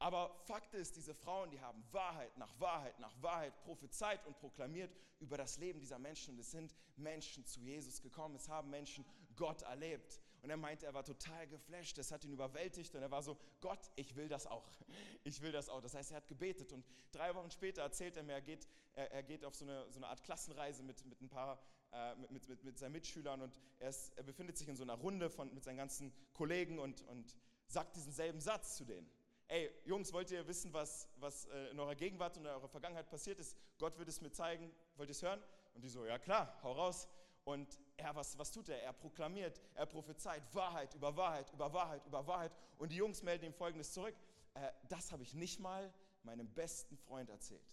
Aber 0.04 0.36
Fakt 0.44 0.74
ist, 0.74 0.96
diese 0.96 1.14
Frauen, 1.14 1.50
die 1.50 1.58
haben 1.62 1.82
Wahrheit 1.90 2.36
nach 2.36 2.60
Wahrheit 2.60 3.00
nach 3.00 3.14
Wahrheit 3.22 3.58
prophezeit 3.62 4.26
und 4.26 4.36
proklamiert 4.36 4.94
über 5.18 5.38
das 5.38 5.56
Leben 5.56 5.80
dieser 5.80 5.98
Menschen. 5.98 6.34
Und 6.34 6.40
es 6.40 6.50
sind 6.50 6.74
Menschen 6.96 7.46
zu 7.46 7.58
Jesus 7.60 8.02
gekommen. 8.02 8.36
Es 8.36 8.46
haben 8.46 8.68
Menschen 8.68 9.06
Gott 9.34 9.62
erlebt. 9.62 10.20
Und 10.42 10.50
er 10.50 10.58
meinte, 10.58 10.84
er 10.84 10.92
war 10.92 11.04
total 11.04 11.46
geflasht. 11.46 11.96
Das 11.96 12.12
hat 12.12 12.22
ihn 12.22 12.32
überwältigt. 12.32 12.94
Und 12.94 13.00
er 13.00 13.10
war 13.10 13.22
so, 13.22 13.38
Gott, 13.62 13.78
ich 13.96 14.14
will 14.14 14.28
das 14.28 14.46
auch. 14.46 14.70
Ich 15.26 15.40
will 15.40 15.52
das 15.52 15.70
auch. 15.70 15.80
Das 15.80 15.94
heißt, 15.94 16.10
er 16.10 16.18
hat 16.18 16.28
gebetet. 16.28 16.70
Und 16.74 16.84
drei 17.10 17.34
Wochen 17.34 17.50
später 17.50 17.80
erzählt 17.80 18.18
er 18.18 18.24
mir, 18.24 18.34
er 18.34 18.42
geht, 18.42 18.68
er, 18.92 19.10
er 19.10 19.22
geht 19.22 19.42
auf 19.42 19.54
so 19.54 19.64
eine, 19.64 19.90
so 19.90 20.00
eine 20.00 20.08
Art 20.08 20.22
Klassenreise 20.22 20.82
mit, 20.82 21.02
mit 21.06 21.18
ein 21.22 21.30
paar 21.30 21.58
äh, 21.92 22.14
mit, 22.28 22.46
mit, 22.46 22.62
mit 22.62 22.78
seinen 22.78 22.92
Mitschülern 22.92 23.40
und 23.40 23.58
er, 23.78 23.88
ist, 23.88 24.12
er, 24.18 24.22
befindet 24.22 24.58
sich 24.58 24.68
in 24.68 24.76
so 24.76 24.82
einer 24.82 24.96
Runde 24.96 25.30
von, 25.30 25.54
mit 25.54 25.64
seinen 25.64 25.78
ganzen 25.78 26.12
Kollegen 26.34 26.78
und, 26.78 27.00
und 27.08 27.34
sagt 27.68 27.96
diesen 27.96 28.12
selben 28.12 28.42
Satz 28.42 28.76
zu 28.76 28.84
denen 28.84 29.10
ey, 29.54 29.70
Jungs, 29.84 30.12
wollt 30.12 30.32
ihr 30.32 30.46
wissen, 30.48 30.72
was, 30.72 31.08
was 31.20 31.46
äh, 31.46 31.70
in 31.70 31.78
eurer 31.78 31.94
Gegenwart 31.94 32.36
und 32.36 32.44
in 32.44 32.50
eurer 32.50 32.68
Vergangenheit 32.68 33.08
passiert 33.08 33.38
ist? 33.38 33.56
Gott 33.78 33.96
wird 33.98 34.08
es 34.08 34.20
mir 34.20 34.32
zeigen, 34.32 34.74
wollt 34.96 35.08
ihr 35.08 35.12
es 35.12 35.22
hören? 35.22 35.40
Und 35.74 35.84
die 35.84 35.88
so, 35.88 36.04
ja 36.04 36.18
klar, 36.18 36.58
hau 36.64 36.72
raus. 36.72 37.08
Und 37.44 37.78
er, 37.96 38.16
was, 38.16 38.36
was 38.36 38.50
tut 38.50 38.68
er? 38.68 38.82
Er 38.82 38.92
proklamiert, 38.92 39.60
er 39.74 39.86
prophezeit 39.86 40.42
Wahrheit 40.54 40.92
über 40.94 41.16
Wahrheit, 41.16 41.52
über 41.52 41.72
Wahrheit, 41.72 42.04
über 42.04 42.26
Wahrheit. 42.26 42.52
Und 42.78 42.90
die 42.90 42.96
Jungs 42.96 43.22
melden 43.22 43.44
ihm 43.44 43.54
Folgendes 43.54 43.92
zurück. 43.92 44.16
Äh, 44.54 44.72
das 44.88 45.12
habe 45.12 45.22
ich 45.22 45.34
nicht 45.34 45.60
mal 45.60 45.92
meinem 46.24 46.52
besten 46.52 46.96
Freund 46.96 47.30
erzählt. 47.30 47.70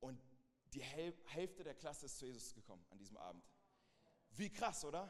Und 0.00 0.20
die 0.74 0.82
Hälfte 0.82 1.62
der 1.62 1.74
Klasse 1.74 2.06
ist 2.06 2.18
zu 2.18 2.26
Jesus 2.26 2.52
gekommen 2.52 2.84
an 2.90 2.98
diesem 2.98 3.16
Abend. 3.16 3.44
Wie 4.30 4.50
krass, 4.50 4.84
oder? 4.84 5.08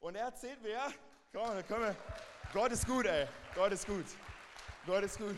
Und 0.00 0.16
er 0.16 0.24
erzählt 0.24 0.62
mir, 0.62 0.70
ja, 0.70 0.92
komm, 1.32 1.62
komm, 1.68 1.94
Gott 2.54 2.72
ist 2.72 2.86
gut, 2.86 3.04
ey. 3.04 3.26
Gott 3.54 3.72
ist 3.72 3.86
gut. 3.86 4.06
Gott 4.86 5.04
ist 5.04 5.18
gut. 5.18 5.36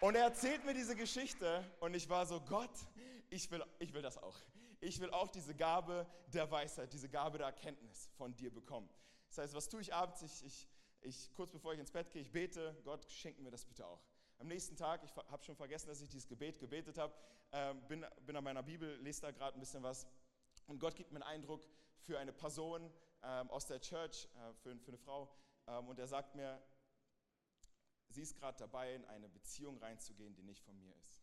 Und 0.00 0.14
er 0.14 0.24
erzählt 0.24 0.64
mir 0.64 0.74
diese 0.74 0.94
Geschichte 0.94 1.64
und 1.80 1.94
ich 1.94 2.08
war 2.08 2.24
so, 2.24 2.40
Gott, 2.40 2.70
ich 3.30 3.50
will, 3.50 3.64
ich 3.80 3.92
will 3.92 4.02
das 4.02 4.16
auch. 4.16 4.36
Ich 4.80 5.00
will 5.00 5.10
auch 5.10 5.26
diese 5.26 5.56
Gabe 5.56 6.06
der 6.28 6.48
Weisheit, 6.48 6.92
diese 6.92 7.08
Gabe 7.08 7.38
der 7.38 7.48
Erkenntnis 7.48 8.10
von 8.16 8.36
dir 8.36 8.54
bekommen. 8.54 8.88
Das 9.28 9.38
heißt, 9.38 9.54
was 9.54 9.68
tue 9.68 9.80
ich 9.80 9.92
abends? 9.92 10.22
Ich, 10.22 10.44
ich, 10.44 10.68
ich, 11.00 11.34
kurz 11.34 11.50
bevor 11.50 11.72
ich 11.72 11.80
ins 11.80 11.90
Bett 11.90 12.12
gehe, 12.12 12.22
ich 12.22 12.30
bete, 12.30 12.76
Gott, 12.84 13.04
schenk 13.10 13.40
mir 13.40 13.50
das 13.50 13.64
bitte 13.64 13.84
auch. 13.84 14.04
Am 14.38 14.46
nächsten 14.46 14.76
Tag, 14.76 15.02
ich 15.02 15.16
habe 15.16 15.42
schon 15.42 15.56
vergessen, 15.56 15.88
dass 15.88 16.00
ich 16.00 16.10
dieses 16.10 16.28
Gebet 16.28 16.60
gebetet 16.60 16.96
habe, 16.96 17.12
äh, 17.50 17.74
bin, 17.88 18.06
bin 18.24 18.36
an 18.36 18.44
meiner 18.44 18.62
Bibel, 18.62 18.96
lese 19.00 19.22
da 19.22 19.32
gerade 19.32 19.56
ein 19.56 19.60
bisschen 19.60 19.82
was 19.82 20.06
und 20.68 20.78
Gott 20.78 20.94
gibt 20.94 21.10
mir 21.10 21.24
einen 21.24 21.40
Eindruck 21.40 21.66
für 22.02 22.20
eine 22.20 22.32
Person 22.32 22.88
ähm, 23.24 23.50
aus 23.50 23.66
der 23.66 23.80
Church, 23.80 24.28
äh, 24.36 24.52
für, 24.62 24.76
für, 24.78 24.88
eine 24.88 24.98
Frau 24.98 25.28
und 25.66 25.98
er 25.98 26.06
sagt 26.06 26.34
mir, 26.34 26.62
sie 28.08 28.22
ist 28.22 28.36
gerade 28.36 28.56
dabei, 28.58 28.94
in 28.94 29.04
eine 29.06 29.28
Beziehung 29.28 29.78
reinzugehen, 29.78 30.34
die 30.34 30.42
nicht 30.42 30.62
von 30.62 30.78
mir 30.78 30.94
ist. 30.96 31.22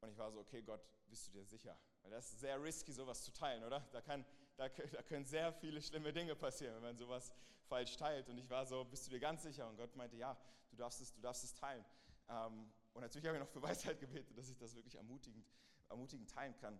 Und 0.00 0.10
ich 0.10 0.18
war 0.18 0.30
so, 0.30 0.40
okay, 0.40 0.62
Gott, 0.62 0.80
bist 1.08 1.26
du 1.26 1.32
dir 1.32 1.44
sicher? 1.44 1.76
Weil 2.02 2.10
das 2.10 2.32
ist 2.32 2.40
sehr 2.40 2.62
risky, 2.62 2.92
sowas 2.92 3.22
zu 3.22 3.32
teilen, 3.32 3.64
oder? 3.64 3.80
Da, 3.92 4.00
kann, 4.00 4.24
da, 4.56 4.68
da 4.68 5.02
können 5.02 5.24
sehr 5.24 5.52
viele 5.52 5.80
schlimme 5.82 6.12
Dinge 6.12 6.36
passieren, 6.36 6.74
wenn 6.76 6.82
man 6.82 6.96
sowas 6.96 7.32
falsch 7.68 7.96
teilt. 7.96 8.28
Und 8.28 8.38
ich 8.38 8.48
war 8.48 8.66
so, 8.66 8.84
bist 8.84 9.06
du 9.06 9.10
dir 9.10 9.20
ganz 9.20 9.42
sicher? 9.42 9.68
Und 9.68 9.76
Gott 9.76 9.94
meinte, 9.96 10.16
ja, 10.16 10.36
du 10.70 10.76
darfst 10.76 11.00
es, 11.00 11.12
du 11.12 11.20
darfst 11.20 11.44
es 11.44 11.54
teilen. 11.54 11.84
Ähm, 12.28 12.70
und 12.92 13.02
natürlich 13.02 13.26
habe 13.26 13.36
ich 13.36 13.42
noch 13.42 13.50
für 13.50 13.62
Weisheit 13.68 13.98
gebetet, 13.98 14.36
dass 14.36 14.48
ich 14.48 14.56
das 14.56 14.74
wirklich 14.74 14.94
ermutigend, 14.94 15.46
ermutigend 15.88 16.30
teilen 16.30 16.56
kann. 16.56 16.78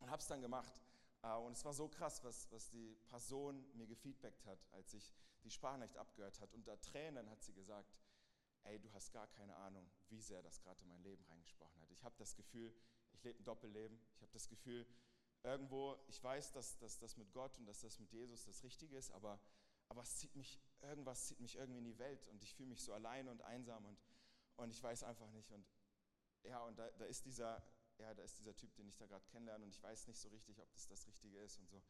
Und 0.00 0.10
habe 0.10 0.20
es 0.20 0.26
dann 0.26 0.40
gemacht. 0.40 0.82
Äh, 1.22 1.34
und 1.36 1.52
es 1.52 1.64
war 1.64 1.74
so 1.74 1.88
krass, 1.88 2.22
was, 2.24 2.50
was 2.50 2.70
die 2.70 2.96
Person 3.08 3.64
mir 3.74 3.86
gefeedbackt 3.86 4.44
hat, 4.46 4.58
als 4.72 4.94
ich 4.94 5.14
die 5.44 5.50
Sprachnachricht 5.50 5.96
abgehört 5.96 6.40
hat. 6.40 6.52
Unter 6.52 6.80
Tränen 6.80 7.28
hat 7.30 7.42
sie 7.42 7.52
gesagt, 7.52 7.96
ey, 8.64 8.78
du 8.80 8.92
hast 8.92 9.12
gar 9.12 9.26
keine 9.28 9.54
Ahnung, 9.56 9.90
wie 10.08 10.20
sehr 10.20 10.42
das 10.42 10.60
gerade 10.60 10.80
in 10.82 10.88
mein 10.88 11.02
Leben 11.02 11.24
reingesprochen 11.24 11.80
hat. 11.82 11.90
Ich 11.90 12.02
habe 12.02 12.14
das 12.18 12.34
Gefühl, 12.34 12.74
ich 13.12 13.22
lebe 13.22 13.38
ein 13.40 13.44
Doppelleben. 13.44 14.00
Ich 14.14 14.22
habe 14.22 14.32
das 14.32 14.48
Gefühl, 14.48 14.86
irgendwo, 15.42 15.96
ich 16.08 16.22
weiß, 16.22 16.52
dass, 16.52 16.78
dass 16.78 16.98
das 16.98 17.16
mit 17.16 17.32
Gott 17.32 17.58
und 17.58 17.66
dass 17.66 17.80
das 17.80 17.98
mit 17.98 18.10
Jesus 18.12 18.44
das 18.44 18.62
Richtige 18.64 18.96
ist, 18.96 19.10
aber, 19.10 19.38
aber 19.88 20.02
es 20.02 20.16
zieht 20.16 20.34
mich, 20.34 20.60
irgendwas 20.80 21.26
zieht 21.26 21.40
mich 21.40 21.56
irgendwie 21.56 21.78
in 21.78 21.84
die 21.84 21.98
Welt 21.98 22.26
und 22.28 22.42
ich 22.42 22.54
fühle 22.54 22.70
mich 22.70 22.82
so 22.82 22.94
allein 22.94 23.28
und 23.28 23.42
einsam 23.42 23.84
und, 23.84 23.98
und 24.56 24.70
ich 24.70 24.82
weiß 24.82 25.02
einfach 25.04 25.30
nicht. 25.32 25.52
Und 25.52 25.66
ja, 26.44 26.62
und 26.64 26.78
da, 26.78 26.90
da 26.92 27.04
ist 27.04 27.26
dieser, 27.26 27.62
ja, 27.98 28.14
da 28.14 28.22
ist 28.22 28.38
dieser 28.38 28.56
Typ, 28.56 28.74
den 28.76 28.88
ich 28.88 28.96
da 28.96 29.06
gerade 29.06 29.24
kennenlerne 29.26 29.64
und 29.64 29.70
ich 29.70 29.82
weiß 29.82 30.06
nicht 30.06 30.18
so 30.18 30.28
richtig, 30.30 30.60
ob 30.60 30.72
das 30.72 30.86
das 30.88 31.06
Richtige 31.06 31.38
ist 31.40 31.58
und 31.58 31.68
so. 31.68 31.82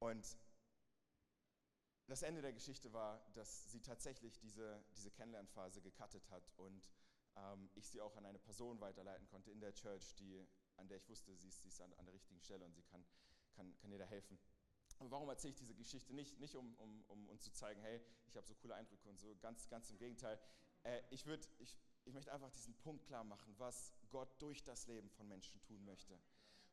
Und 0.00 0.36
das 2.06 2.22
Ende 2.22 2.40
der 2.40 2.52
Geschichte 2.52 2.92
war, 2.92 3.20
dass 3.32 3.70
sie 3.70 3.80
tatsächlich 3.80 4.38
diese, 4.38 4.84
diese 4.96 5.10
Kennenlernphase 5.10 5.82
gecuttet 5.82 6.28
hat 6.30 6.50
und 6.56 6.88
ähm, 7.36 7.70
ich 7.74 7.88
sie 7.88 8.00
auch 8.00 8.16
an 8.16 8.26
eine 8.26 8.38
Person 8.38 8.80
weiterleiten 8.80 9.26
konnte 9.28 9.50
in 9.50 9.60
der 9.60 9.74
Church, 9.74 10.14
die, 10.16 10.46
an 10.76 10.88
der 10.88 10.98
ich 10.98 11.08
wusste, 11.08 11.34
sie 11.34 11.48
ist, 11.48 11.62
sie 11.62 11.68
ist 11.68 11.80
an, 11.80 11.92
an 11.94 12.06
der 12.06 12.14
richtigen 12.14 12.40
Stelle 12.40 12.64
und 12.64 12.74
sie 12.74 12.82
kann, 12.82 13.04
kann, 13.54 13.76
kann 13.78 13.90
ihr 13.90 13.98
da 13.98 14.06
helfen. 14.06 14.38
Aber 14.98 15.10
warum 15.10 15.28
erzähle 15.28 15.50
ich 15.50 15.56
diese 15.56 15.74
Geschichte? 15.74 16.14
Nicht, 16.14 16.38
nicht 16.38 16.56
um, 16.56 16.74
um, 16.76 17.04
um 17.08 17.28
uns 17.28 17.42
zu 17.42 17.52
zeigen, 17.52 17.80
hey, 17.82 18.00
ich 18.28 18.36
habe 18.36 18.46
so 18.46 18.54
coole 18.54 18.74
Eindrücke 18.74 19.08
und 19.08 19.18
so, 19.18 19.36
ganz, 19.36 19.68
ganz 19.68 19.90
im 19.90 19.98
Gegenteil. 19.98 20.40
Äh, 20.84 21.02
ich, 21.10 21.26
würd, 21.26 21.48
ich, 21.58 21.76
ich 22.04 22.14
möchte 22.14 22.32
einfach 22.32 22.50
diesen 22.50 22.74
Punkt 22.76 23.04
klar 23.04 23.24
machen, 23.24 23.54
was 23.58 23.92
Gott 24.10 24.30
durch 24.40 24.64
das 24.64 24.86
Leben 24.86 25.10
von 25.10 25.28
Menschen 25.28 25.60
tun 25.62 25.84
möchte. 25.84 26.18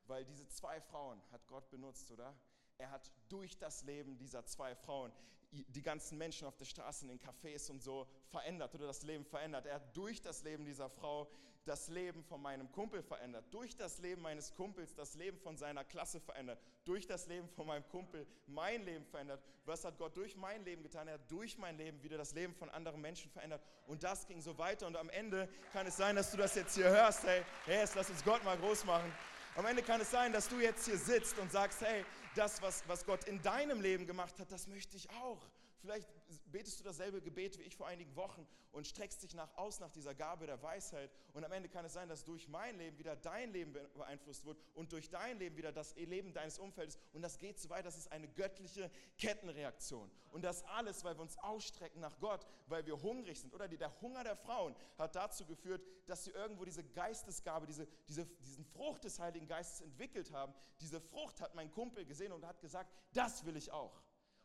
Weil 0.06 0.24
diese 0.24 0.46
zwei 0.48 0.80
Frauen 0.80 1.20
hat 1.30 1.46
Gott 1.48 1.70
benutzt, 1.70 2.10
oder? 2.10 2.38
Er 2.78 2.90
hat 2.90 3.10
durch 3.28 3.58
das 3.58 3.82
Leben 3.84 4.16
dieser 4.18 4.44
zwei 4.46 4.74
Frauen 4.74 5.12
die 5.50 5.82
ganzen 5.82 6.18
Menschen 6.18 6.48
auf 6.48 6.56
der 6.56 6.64
Straße, 6.64 7.04
in 7.04 7.08
den 7.08 7.20
Cafés 7.20 7.70
und 7.70 7.80
so 7.80 8.08
verändert 8.30 8.74
oder 8.74 8.86
das 8.86 9.02
Leben 9.02 9.24
verändert. 9.24 9.66
Er 9.66 9.76
hat 9.76 9.96
durch 9.96 10.20
das 10.20 10.42
Leben 10.42 10.64
dieser 10.64 10.90
Frau 10.90 11.30
das 11.64 11.88
Leben 11.88 12.22
von 12.24 12.42
meinem 12.42 12.70
Kumpel 12.72 13.02
verändert, 13.02 13.46
durch 13.50 13.74
das 13.76 13.98
Leben 13.98 14.20
meines 14.20 14.54
Kumpels 14.54 14.94
das 14.94 15.14
Leben 15.14 15.38
von 15.38 15.56
seiner 15.56 15.84
Klasse 15.84 16.20
verändert, 16.20 16.60
durch 16.84 17.06
das 17.06 17.26
Leben 17.26 17.48
von 17.48 17.66
meinem 17.66 17.88
Kumpel 17.88 18.26
mein 18.46 18.84
Leben 18.84 19.06
verändert. 19.06 19.42
Was 19.64 19.84
hat 19.84 19.96
Gott 19.96 20.16
durch 20.16 20.36
mein 20.36 20.62
Leben 20.64 20.82
getan? 20.82 21.08
Er 21.08 21.14
hat 21.14 21.30
durch 21.30 21.56
mein 21.56 21.78
Leben 21.78 22.02
wieder 22.02 22.18
das 22.18 22.34
Leben 22.34 22.54
von 22.54 22.68
anderen 22.68 23.00
Menschen 23.00 23.30
verändert. 23.30 23.62
Und 23.86 24.02
das 24.02 24.26
ging 24.26 24.42
so 24.42 24.58
weiter. 24.58 24.86
Und 24.86 24.96
am 24.96 25.08
Ende 25.08 25.48
kann 25.72 25.86
es 25.86 25.96
sein, 25.96 26.16
dass 26.16 26.30
du 26.30 26.36
das 26.36 26.54
jetzt 26.54 26.74
hier 26.74 26.90
hörst. 26.90 27.24
Hey, 27.24 27.42
hey 27.64 27.86
lass 27.94 28.10
uns 28.10 28.22
Gott 28.24 28.44
mal 28.44 28.58
groß 28.58 28.84
machen. 28.84 29.10
Am 29.56 29.64
Ende 29.64 29.82
kann 29.82 30.00
es 30.00 30.10
sein, 30.10 30.32
dass 30.32 30.48
du 30.48 30.58
jetzt 30.58 30.84
hier 30.84 30.98
sitzt 30.98 31.38
und 31.38 31.50
sagst, 31.50 31.80
hey, 31.80 32.04
das, 32.34 32.60
was, 32.62 32.82
was 32.88 33.04
Gott 33.04 33.24
in 33.24 33.40
deinem 33.42 33.80
Leben 33.80 34.06
gemacht 34.06 34.38
hat, 34.38 34.50
das 34.50 34.66
möchte 34.66 34.96
ich 34.96 35.08
auch. 35.10 35.40
Vielleicht 35.84 36.08
betest 36.50 36.80
du 36.80 36.84
dasselbe 36.84 37.20
Gebet 37.20 37.58
wie 37.58 37.62
ich 37.62 37.76
vor 37.76 37.86
einigen 37.86 38.16
Wochen 38.16 38.46
und 38.72 38.86
streckst 38.86 39.22
dich 39.22 39.34
nach 39.34 39.54
aus 39.58 39.80
nach 39.80 39.90
dieser 39.90 40.14
Gabe 40.14 40.46
der 40.46 40.62
Weisheit. 40.62 41.10
Und 41.34 41.44
am 41.44 41.52
Ende 41.52 41.68
kann 41.68 41.84
es 41.84 41.92
sein, 41.92 42.08
dass 42.08 42.24
durch 42.24 42.48
mein 42.48 42.78
Leben 42.78 42.98
wieder 42.98 43.16
dein 43.16 43.52
Leben 43.52 43.74
beeinflusst 43.94 44.46
wird 44.46 44.58
und 44.72 44.90
durch 44.92 45.10
dein 45.10 45.38
Leben 45.38 45.58
wieder 45.58 45.72
das 45.72 45.94
Leben 45.96 46.32
deines 46.32 46.58
Umfeldes. 46.58 46.98
Und 47.12 47.20
das 47.20 47.38
geht 47.38 47.58
so 47.60 47.68
weit, 47.68 47.84
das 47.84 47.98
ist 47.98 48.10
eine 48.10 48.28
göttliche 48.28 48.90
Kettenreaktion. 49.18 50.10
Und 50.30 50.42
das 50.42 50.64
alles, 50.64 51.04
weil 51.04 51.18
wir 51.18 51.22
uns 51.22 51.36
ausstrecken 51.36 52.00
nach 52.00 52.18
Gott, 52.18 52.46
weil 52.66 52.86
wir 52.86 53.02
hungrig 53.02 53.38
sind. 53.38 53.52
Oder 53.52 53.68
der 53.68 54.00
Hunger 54.00 54.24
der 54.24 54.36
Frauen 54.36 54.74
hat 54.96 55.14
dazu 55.14 55.44
geführt, 55.44 55.86
dass 56.06 56.24
sie 56.24 56.30
irgendwo 56.30 56.64
diese 56.64 56.82
Geistesgabe, 56.82 57.66
diese, 57.66 57.86
diese, 58.08 58.24
diesen 58.24 58.64
Frucht 58.64 59.04
des 59.04 59.18
Heiligen 59.18 59.46
Geistes 59.46 59.82
entwickelt 59.82 60.32
haben. 60.32 60.54
Diese 60.80 60.98
Frucht 60.98 61.42
hat 61.42 61.54
mein 61.54 61.70
Kumpel 61.70 62.06
gesehen 62.06 62.32
und 62.32 62.46
hat 62.46 62.58
gesagt, 62.62 62.90
das 63.12 63.44
will 63.44 63.58
ich 63.58 63.70
auch. 63.70 64.02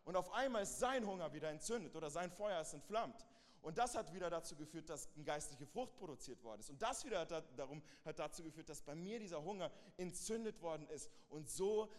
Und 0.10 0.16
auf 0.16 0.34
einmal 0.34 0.64
ist 0.64 0.80
sein 0.80 1.06
Hunger 1.06 1.32
wieder 1.34 1.50
entzündet 1.50 1.96
oder 1.96 2.10
sein 2.10 2.32
Feuer 2.32 2.62
ist 2.62 2.74
entflammt. 2.74 3.28
Und 3.62 3.78
das 3.78 3.94
hat 3.94 4.12
wieder 4.12 4.32
dazu 4.32 4.56
geführt, 4.56 4.90
dass 4.90 5.08
eine 5.14 5.24
geistliche 5.24 5.68
Frucht 5.68 5.96
produziert 5.98 6.44
worden 6.44 6.62
ist. 6.62 6.72
Und 6.72 6.82
das 6.82 7.06
wieder 7.06 7.20
hat, 7.20 7.44
darum, 7.56 7.84
hat 8.04 8.18
dazu 8.18 8.42
geführt, 8.42 8.70
dass 8.70 8.82
bei 8.82 8.96
mir 8.96 9.20
dieser 9.20 9.44
Hunger 9.44 9.70
entzündet 9.98 10.60
worden 10.64 10.88
ist. 10.90 11.12
Und 11.30 11.48
so 11.48 11.92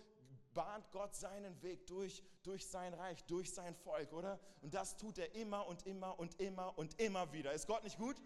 bahnt 0.54 0.90
Gott 0.90 1.14
seinen 1.14 1.62
Weg 1.62 1.86
durch, 1.86 2.24
durch 2.42 2.66
sein 2.66 2.94
Reich, 2.94 3.22
durch 3.26 3.54
sein 3.54 3.76
Volk, 3.76 4.12
oder? 4.12 4.40
Und 4.60 4.74
das 4.74 4.96
tut 4.96 5.16
er 5.16 5.32
immer 5.36 5.64
und 5.68 5.86
immer 5.86 6.18
und 6.18 6.40
immer 6.40 6.76
und 6.76 7.00
immer 7.00 7.32
wieder. 7.32 7.52
Ist 7.52 7.68
Gott 7.68 7.84
nicht 7.84 7.96
gut? 7.96 8.16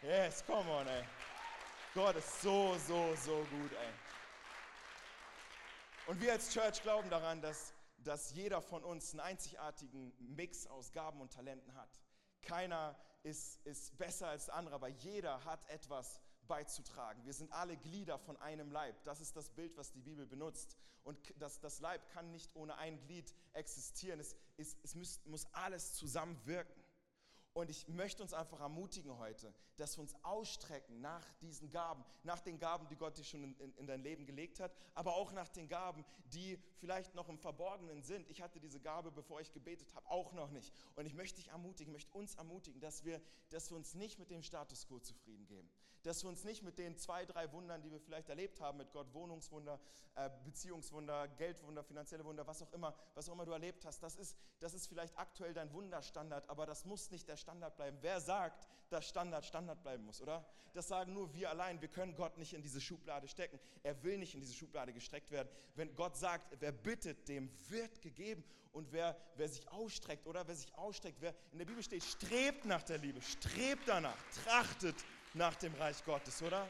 Yes, 0.00 0.42
come 0.46 0.70
on, 0.70 0.86
ey. 0.86 1.04
Gott 1.92 2.16
ist 2.16 2.40
so, 2.40 2.74
so, 2.88 3.14
so 3.16 3.36
gut, 3.36 3.72
ey. 3.72 3.92
Und 6.06 6.18
wir 6.18 6.32
als 6.32 6.50
Church 6.50 6.80
glauben 6.82 7.10
daran, 7.10 7.42
dass 7.42 7.74
dass 8.04 8.32
jeder 8.32 8.60
von 8.60 8.84
uns 8.84 9.12
einen 9.12 9.20
einzigartigen 9.20 10.12
Mix 10.18 10.66
aus 10.66 10.92
Gaben 10.92 11.20
und 11.20 11.32
Talenten 11.32 11.74
hat. 11.74 12.00
Keiner 12.42 12.96
ist, 13.22 13.64
ist 13.66 13.96
besser 13.96 14.28
als 14.28 14.46
der 14.46 14.54
andere, 14.54 14.74
aber 14.74 14.88
jeder 14.88 15.44
hat 15.44 15.68
etwas 15.70 16.20
beizutragen. 16.46 17.24
Wir 17.24 17.32
sind 17.32 17.50
alle 17.52 17.76
Glieder 17.76 18.18
von 18.18 18.36
einem 18.36 18.70
Leib. 18.70 19.02
Das 19.04 19.20
ist 19.20 19.34
das 19.34 19.48
Bild, 19.48 19.76
was 19.76 19.92
die 19.92 20.02
Bibel 20.02 20.26
benutzt. 20.26 20.76
Und 21.02 21.18
das, 21.38 21.60
das 21.60 21.80
Leib 21.80 22.06
kann 22.10 22.30
nicht 22.30 22.54
ohne 22.54 22.76
ein 22.76 23.00
Glied 23.00 23.34
existieren. 23.54 24.20
Es, 24.20 24.36
es, 24.56 24.76
es 24.82 24.94
muss, 24.94 25.20
muss 25.24 25.46
alles 25.52 25.94
zusammenwirken. 25.94 26.83
Und 27.54 27.70
ich 27.70 27.86
möchte 27.86 28.20
uns 28.20 28.34
einfach 28.34 28.58
ermutigen 28.58 29.16
heute, 29.16 29.54
dass 29.76 29.96
wir 29.96 30.02
uns 30.02 30.12
ausstrecken 30.24 31.00
nach 31.00 31.24
diesen 31.34 31.70
Gaben, 31.70 32.04
nach 32.24 32.40
den 32.40 32.58
Gaben, 32.58 32.88
die 32.88 32.96
Gott 32.96 33.16
dir 33.16 33.22
schon 33.22 33.44
in, 33.44 33.56
in, 33.58 33.74
in, 33.76 33.86
dein 33.86 34.02
Leben 34.02 34.26
gelegt 34.26 34.58
hat, 34.58 34.74
aber 34.92 35.14
auch 35.14 35.30
nach 35.30 35.48
den 35.48 35.68
Gaben, 35.68 36.04
die 36.32 36.58
vielleicht 36.80 37.14
noch 37.14 37.28
im 37.28 37.38
Verborgenen 37.38 38.02
sind. 38.02 38.28
Ich 38.28 38.42
hatte 38.42 38.58
diese 38.58 38.80
Gabe, 38.80 39.12
bevor 39.12 39.40
ich 39.40 39.52
gebetet 39.52 39.94
habe, 39.94 40.10
auch 40.10 40.32
noch 40.32 40.50
nicht. 40.50 40.72
Und 40.96 41.06
ich 41.06 41.14
möchte 41.14 41.36
dich 41.36 41.48
ermutigen, 41.48 41.92
möchte 41.92 42.12
uns 42.12 42.34
ermutigen, 42.34 42.80
dass 42.80 43.04
wir, 43.04 43.22
dass 43.50 43.70
wir 43.70 43.76
uns 43.76 43.94
nicht 43.94 44.18
mit 44.18 44.30
dem 44.30 44.42
Status 44.42 44.88
quo 44.88 44.98
zufrieden 44.98 45.46
geben. 45.46 45.70
Dass 46.04 46.22
wir 46.22 46.28
uns 46.28 46.44
nicht 46.44 46.62
mit 46.62 46.78
den 46.78 46.96
zwei, 46.96 47.24
drei 47.24 47.50
Wundern, 47.52 47.82
die 47.82 47.90
wir 47.90 47.98
vielleicht 47.98 48.28
erlebt 48.28 48.60
haben 48.60 48.78
mit 48.78 48.92
Gott, 48.92 49.12
Wohnungswunder, 49.12 49.80
äh, 50.14 50.30
Beziehungswunder, 50.44 51.28
Geldwunder, 51.28 51.82
finanzielle 51.82 52.24
Wunder, 52.24 52.46
was 52.46 52.62
auch 52.62 52.72
immer, 52.72 52.94
was 53.14 53.28
auch 53.28 53.32
immer 53.32 53.44
du 53.44 53.52
erlebt 53.52 53.84
hast, 53.84 54.02
das 54.02 54.14
ist, 54.16 54.36
das 54.60 54.74
ist 54.74 54.86
vielleicht 54.86 55.18
aktuell 55.18 55.54
dein 55.54 55.72
Wunderstandard, 55.72 56.48
aber 56.48 56.66
das 56.66 56.84
muss 56.84 57.10
nicht 57.10 57.26
der 57.26 57.36
Standard 57.36 57.76
bleiben. 57.76 57.98
Wer 58.00 58.20
sagt, 58.20 58.68
dass 58.90 59.08
Standard 59.08 59.44
Standard 59.44 59.82
bleiben 59.82 60.04
muss, 60.04 60.20
oder? 60.20 60.46
Das 60.74 60.88
sagen 60.88 61.14
nur 61.14 61.32
wir 61.32 61.50
allein. 61.50 61.80
Wir 61.80 61.88
können 61.88 62.14
Gott 62.16 62.36
nicht 62.36 62.52
in 62.52 62.62
diese 62.62 62.80
Schublade 62.80 63.28
stecken. 63.28 63.58
Er 63.82 64.02
will 64.02 64.18
nicht 64.18 64.34
in 64.34 64.40
diese 64.40 64.54
Schublade 64.54 64.92
gestreckt 64.92 65.30
werden. 65.30 65.48
Wenn 65.74 65.94
Gott 65.94 66.16
sagt, 66.16 66.54
wer 66.60 66.72
bittet, 66.72 67.28
dem 67.28 67.50
wird 67.70 68.02
gegeben. 68.02 68.44
Und 68.72 68.90
wer, 68.90 69.16
wer 69.36 69.48
sich 69.48 69.68
ausstreckt, 69.70 70.26
oder 70.26 70.48
wer 70.48 70.56
sich 70.56 70.74
ausstreckt, 70.74 71.20
wer 71.20 71.32
in 71.52 71.58
der 71.58 71.64
Bibel 71.64 71.80
steht, 71.80 72.02
strebt 72.02 72.64
nach 72.64 72.82
der 72.82 72.98
Liebe, 72.98 73.22
strebt 73.22 73.86
danach, 73.86 74.18
trachtet 74.44 74.96
nach 75.34 75.56
dem 75.56 75.74
Reich 75.74 76.02
Gottes, 76.04 76.40
oder? 76.42 76.68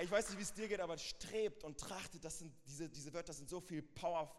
Ich 0.00 0.10
weiß 0.10 0.28
nicht, 0.28 0.38
wie 0.38 0.42
es 0.42 0.52
dir 0.52 0.68
geht, 0.68 0.80
aber 0.80 0.96
strebt 0.98 1.64
und 1.64 1.78
trachtet, 1.78 2.24
das 2.24 2.38
sind 2.38 2.52
diese, 2.66 2.88
diese 2.88 3.12
Wörter 3.12 3.32
sind 3.32 3.48
so 3.48 3.60
viel 3.60 3.82
Power, 3.82 4.32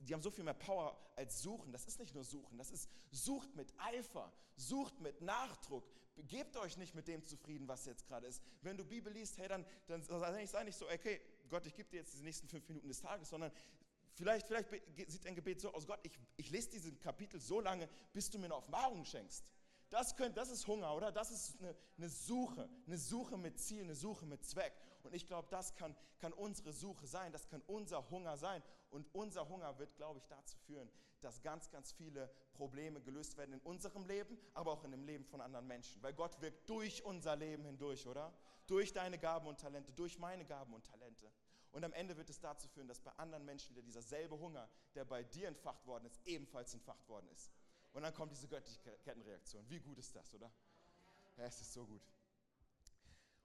die 0.00 0.12
haben 0.12 0.22
so 0.22 0.30
viel 0.30 0.44
mehr 0.44 0.54
Power 0.54 0.98
als 1.16 1.42
suchen. 1.42 1.72
Das 1.72 1.86
ist 1.86 1.98
nicht 1.98 2.14
nur 2.14 2.24
suchen, 2.24 2.58
das 2.58 2.70
ist 2.70 2.88
sucht 3.10 3.54
mit 3.54 3.72
Eifer, 3.78 4.32
sucht 4.56 5.00
mit 5.00 5.20
Nachdruck. 5.20 5.84
Gebt 6.26 6.56
euch 6.56 6.76
nicht 6.76 6.94
mit 6.94 7.06
dem 7.06 7.24
zufrieden, 7.24 7.68
was 7.68 7.86
jetzt 7.86 8.06
gerade 8.06 8.26
ist. 8.26 8.42
Wenn 8.62 8.76
du 8.76 8.84
Bibel 8.84 9.12
liest, 9.12 9.38
hey, 9.38 9.48
dann, 9.48 9.64
dann 9.86 10.02
sei 10.02 10.64
nicht 10.64 10.76
so, 10.76 10.86
okay, 10.86 11.20
Gott, 11.48 11.64
ich 11.66 11.74
gebe 11.74 11.88
dir 11.88 11.98
jetzt 11.98 12.18
die 12.18 12.22
nächsten 12.22 12.48
fünf 12.48 12.66
Minuten 12.68 12.88
des 12.88 13.00
Tages, 13.00 13.30
sondern 13.30 13.52
vielleicht, 14.14 14.46
vielleicht 14.46 14.68
sieht 15.06 15.24
dein 15.24 15.36
Gebet 15.36 15.60
so 15.60 15.72
aus, 15.72 15.86
Gott, 15.86 16.00
ich, 16.02 16.18
ich 16.36 16.50
lese 16.50 16.70
diesen 16.70 16.98
Kapitel 16.98 17.40
so 17.40 17.60
lange, 17.60 17.88
bis 18.12 18.30
du 18.30 18.38
mir 18.38 18.46
eine 18.46 18.56
Offenbarung 18.56 19.04
schenkst. 19.04 19.52
Das, 19.90 20.16
könnt, 20.16 20.36
das 20.36 20.50
ist 20.50 20.66
Hunger, 20.66 20.94
oder? 20.94 21.10
Das 21.12 21.30
ist 21.30 21.58
eine, 21.60 21.74
eine 21.96 22.08
Suche, 22.08 22.68
eine 22.86 22.98
Suche 22.98 23.38
mit 23.38 23.58
Ziel, 23.58 23.84
eine 23.84 23.94
Suche 23.94 24.26
mit 24.26 24.44
Zweck. 24.44 24.74
Und 25.02 25.14
ich 25.14 25.26
glaube, 25.26 25.48
das 25.50 25.74
kann, 25.74 25.96
kann 26.18 26.32
unsere 26.32 26.72
Suche 26.72 27.06
sein, 27.06 27.32
das 27.32 27.48
kann 27.48 27.62
unser 27.66 28.10
Hunger 28.10 28.36
sein. 28.36 28.62
Und 28.90 29.06
unser 29.14 29.48
Hunger 29.48 29.78
wird, 29.78 29.96
glaube 29.96 30.18
ich, 30.18 30.26
dazu 30.26 30.56
führen, 30.58 30.90
dass 31.20 31.42
ganz, 31.42 31.70
ganz 31.70 31.92
viele 31.92 32.30
Probleme 32.52 33.00
gelöst 33.00 33.36
werden 33.36 33.54
in 33.54 33.60
unserem 33.60 34.04
Leben, 34.04 34.38
aber 34.54 34.72
auch 34.72 34.84
in 34.84 34.90
dem 34.90 35.04
Leben 35.04 35.24
von 35.24 35.40
anderen 35.40 35.66
Menschen. 35.66 36.02
Weil 36.02 36.12
Gott 36.12 36.40
wirkt 36.40 36.68
durch 36.68 37.04
unser 37.04 37.36
Leben 37.36 37.64
hindurch, 37.64 38.06
oder? 38.06 38.32
Durch 38.66 38.92
deine 38.92 39.18
Gaben 39.18 39.46
und 39.46 39.58
Talente, 39.58 39.92
durch 39.92 40.18
meine 40.18 40.44
Gaben 40.44 40.74
und 40.74 40.84
Talente. 40.84 41.32
Und 41.70 41.84
am 41.84 41.92
Ende 41.92 42.16
wird 42.16 42.30
es 42.30 42.40
dazu 42.40 42.68
führen, 42.68 42.88
dass 42.88 43.00
bei 43.00 43.12
anderen 43.12 43.44
Menschen 43.44 43.74
wieder 43.74 43.82
dieser 43.82 44.02
selbe 44.02 44.38
Hunger, 44.38 44.68
der 44.94 45.04
bei 45.04 45.22
dir 45.22 45.48
entfacht 45.48 45.86
worden 45.86 46.06
ist, 46.06 46.20
ebenfalls 46.24 46.72
entfacht 46.74 47.08
worden 47.08 47.28
ist. 47.28 47.52
Und 47.98 48.04
dann 48.04 48.14
kommt 48.14 48.30
diese 48.30 48.46
göttliche 48.46 48.96
Kettenreaktion. 48.98 49.68
Wie 49.68 49.80
gut 49.80 49.98
ist 49.98 50.14
das, 50.14 50.32
oder? 50.32 50.52
Ja, 51.36 51.46
es 51.46 51.60
ist 51.60 51.72
so 51.72 51.84
gut. 51.84 52.00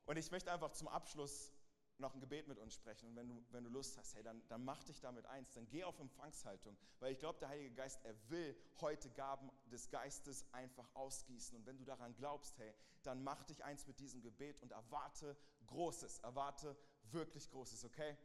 Und 0.05 0.15
ich 0.15 0.29
möchte 0.29 0.51
einfach 0.51 0.71
zum 0.73 0.87
Abschluss 0.89 1.51
noch 1.97 2.13
ein 2.13 2.19
Gebet 2.19 2.47
mit 2.47 2.59
uns 2.59 2.75
sprechen. 2.75 3.09
Und 3.09 3.15
wenn 3.15 3.29
du, 3.29 3.43
wenn 3.49 3.63
du 3.63 3.71
Lust 3.71 3.97
hast, 3.97 4.13
hey, 4.13 4.21
dann, 4.21 4.47
dann 4.49 4.63
mach 4.63 4.83
dich 4.83 5.01
damit 5.01 5.25
eins. 5.25 5.51
Dann 5.53 5.67
geh 5.69 5.83
auf 5.83 5.97
Empfangshaltung. 5.99 6.77
Weil 6.99 7.13
ich 7.13 7.17
glaube, 7.17 7.39
der 7.39 7.49
Heilige 7.49 7.73
Geist, 7.73 7.99
er 8.03 8.13
will 8.29 8.55
heute 8.79 9.09
Gaben 9.09 9.51
des 9.71 9.89
Geistes 9.89 10.45
einfach 10.51 10.87
ausgießen. 10.93 11.57
Und 11.57 11.65
wenn 11.65 11.79
du 11.79 11.83
daran 11.83 12.13
glaubst, 12.13 12.55
hey, 12.59 12.75
dann 13.01 13.23
mach 13.23 13.43
dich 13.45 13.63
eins 13.63 13.87
mit 13.87 13.99
diesem 13.99 14.21
Gebet 14.21 14.61
und 14.61 14.71
erwarte 14.71 15.35
Großes. 15.65 16.19
Erwarte 16.19 16.77
wirklich 17.09 17.49
Großes, 17.49 17.85
okay? 17.85 18.15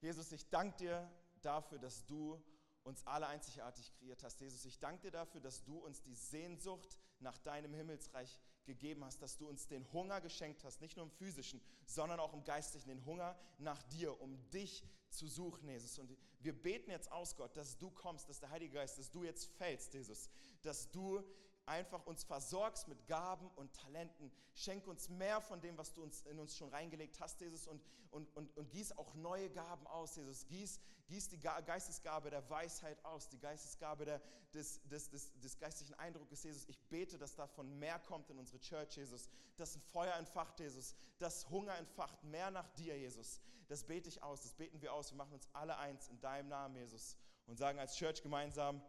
Jesus, 0.00 0.30
ich 0.30 0.48
danke 0.48 0.76
dir 0.76 1.10
dafür, 1.40 1.80
dass 1.80 2.06
du 2.06 2.40
uns 2.84 3.06
alle 3.06 3.26
einzigartig 3.26 3.92
kreiert 3.98 4.22
hast. 4.22 4.40
Jesus, 4.40 4.64
ich 4.64 4.78
danke 4.78 5.02
dir 5.02 5.10
dafür, 5.10 5.40
dass 5.40 5.62
du 5.64 5.78
uns 5.78 6.02
die 6.02 6.14
Sehnsucht 6.14 6.98
nach 7.20 7.38
deinem 7.38 7.74
Himmelsreich 7.74 8.40
gegeben 8.64 9.04
hast, 9.04 9.22
dass 9.22 9.36
du 9.36 9.48
uns 9.48 9.66
den 9.66 9.90
Hunger 9.92 10.20
geschenkt 10.20 10.64
hast, 10.64 10.80
nicht 10.80 10.96
nur 10.96 11.06
im 11.06 11.10
physischen, 11.10 11.60
sondern 11.86 12.20
auch 12.20 12.32
im 12.32 12.44
geistlichen, 12.44 12.88
den 12.88 13.04
Hunger 13.04 13.38
nach 13.58 13.82
dir, 13.84 14.20
um 14.20 14.38
dich 14.50 14.84
zu 15.08 15.26
suchen, 15.26 15.68
Jesus. 15.68 15.98
Und 15.98 16.16
wir 16.40 16.52
beten 16.52 16.90
jetzt 16.90 17.10
aus, 17.10 17.36
Gott, 17.36 17.56
dass 17.56 17.76
du 17.78 17.90
kommst, 17.90 18.28
dass 18.28 18.40
der 18.40 18.50
Heilige 18.50 18.74
Geist, 18.74 18.98
dass 18.98 19.10
du 19.10 19.24
jetzt 19.24 19.46
fällst, 19.56 19.94
Jesus, 19.94 20.30
dass 20.62 20.90
du 20.90 21.22
einfach 21.66 22.04
uns 22.06 22.24
versorgst 22.24 22.88
mit 22.88 23.06
Gaben 23.06 23.50
und 23.56 23.72
Talenten. 23.74 24.32
Schenk 24.54 24.86
uns 24.86 25.08
mehr 25.08 25.40
von 25.40 25.60
dem, 25.60 25.78
was 25.78 25.92
du 25.92 26.02
uns 26.02 26.22
in 26.22 26.38
uns 26.38 26.56
schon 26.56 26.68
reingelegt 26.68 27.20
hast, 27.20 27.40
Jesus, 27.40 27.66
und, 27.66 27.82
und, 28.10 28.34
und, 28.36 28.56
und 28.56 28.70
gieß 28.70 28.96
auch 28.98 29.14
neue 29.14 29.48
Gaben 29.50 29.86
aus, 29.86 30.16
Jesus. 30.16 30.46
Gieß, 30.46 30.80
gieß 31.06 31.28
die 31.28 31.38
Geistesgabe 31.38 32.30
der 32.30 32.48
Weisheit 32.50 33.02
aus, 33.04 33.28
die 33.28 33.38
Geistesgabe 33.38 34.04
der, 34.04 34.20
des, 34.52 34.82
des, 34.88 35.10
des, 35.10 35.32
des 35.40 35.58
geistlichen 35.58 35.94
Eindrucks, 35.98 36.42
Jesus. 36.42 36.64
Ich 36.68 36.78
bete, 36.88 37.18
dass 37.18 37.34
davon 37.34 37.78
mehr 37.78 37.98
kommt 38.00 38.28
in 38.30 38.38
unsere 38.38 38.60
Church, 38.60 38.96
Jesus. 38.96 39.28
Dass 39.56 39.76
ein 39.76 39.82
Feuer 39.92 40.14
entfacht, 40.16 40.58
Jesus. 40.60 40.94
Dass 41.18 41.48
Hunger 41.50 41.76
entfacht, 41.76 42.22
mehr 42.24 42.50
nach 42.50 42.68
dir, 42.70 42.98
Jesus. 42.98 43.40
Das 43.68 43.84
bete 43.84 44.08
ich 44.08 44.22
aus, 44.22 44.42
das 44.42 44.52
beten 44.52 44.82
wir 44.82 44.92
aus. 44.92 45.12
Wir 45.12 45.16
machen 45.16 45.32
uns 45.32 45.48
alle 45.52 45.78
eins 45.78 46.08
in 46.08 46.20
deinem 46.20 46.48
Namen, 46.48 46.76
Jesus. 46.76 47.16
Und 47.46 47.56
sagen 47.56 47.78
als 47.78 47.96
Church 47.96 48.22
gemeinsam, 48.22 48.82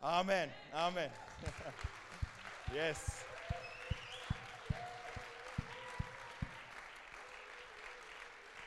Amen, 0.00 0.52
Amen. 0.72 1.10
Yes. 2.72 3.24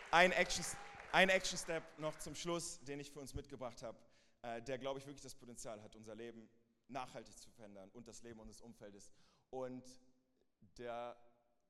Ein 0.09 0.31
Action, 0.31 0.65
ein 1.11 1.29
Action 1.29 1.57
Step 1.57 1.83
noch 1.99 2.17
zum 2.17 2.33
Schluss, 2.33 2.79
den 2.81 2.99
ich 2.99 3.11
für 3.11 3.19
uns 3.19 3.35
mitgebracht 3.35 3.83
habe, 3.83 3.97
äh, 4.41 4.61
der, 4.63 4.79
glaube 4.79 4.99
ich, 4.99 5.05
wirklich 5.05 5.21
das 5.21 5.35
Potenzial 5.35 5.81
hat, 5.83 5.95
unser 5.95 6.15
Leben 6.15 6.49
nachhaltig 6.87 7.37
zu 7.37 7.51
verändern 7.51 7.89
und 7.93 8.07
das 8.07 8.23
Leben 8.23 8.39
unseres 8.39 8.61
Umfeldes. 8.61 9.11
Und 9.51 9.83
der 10.77 11.15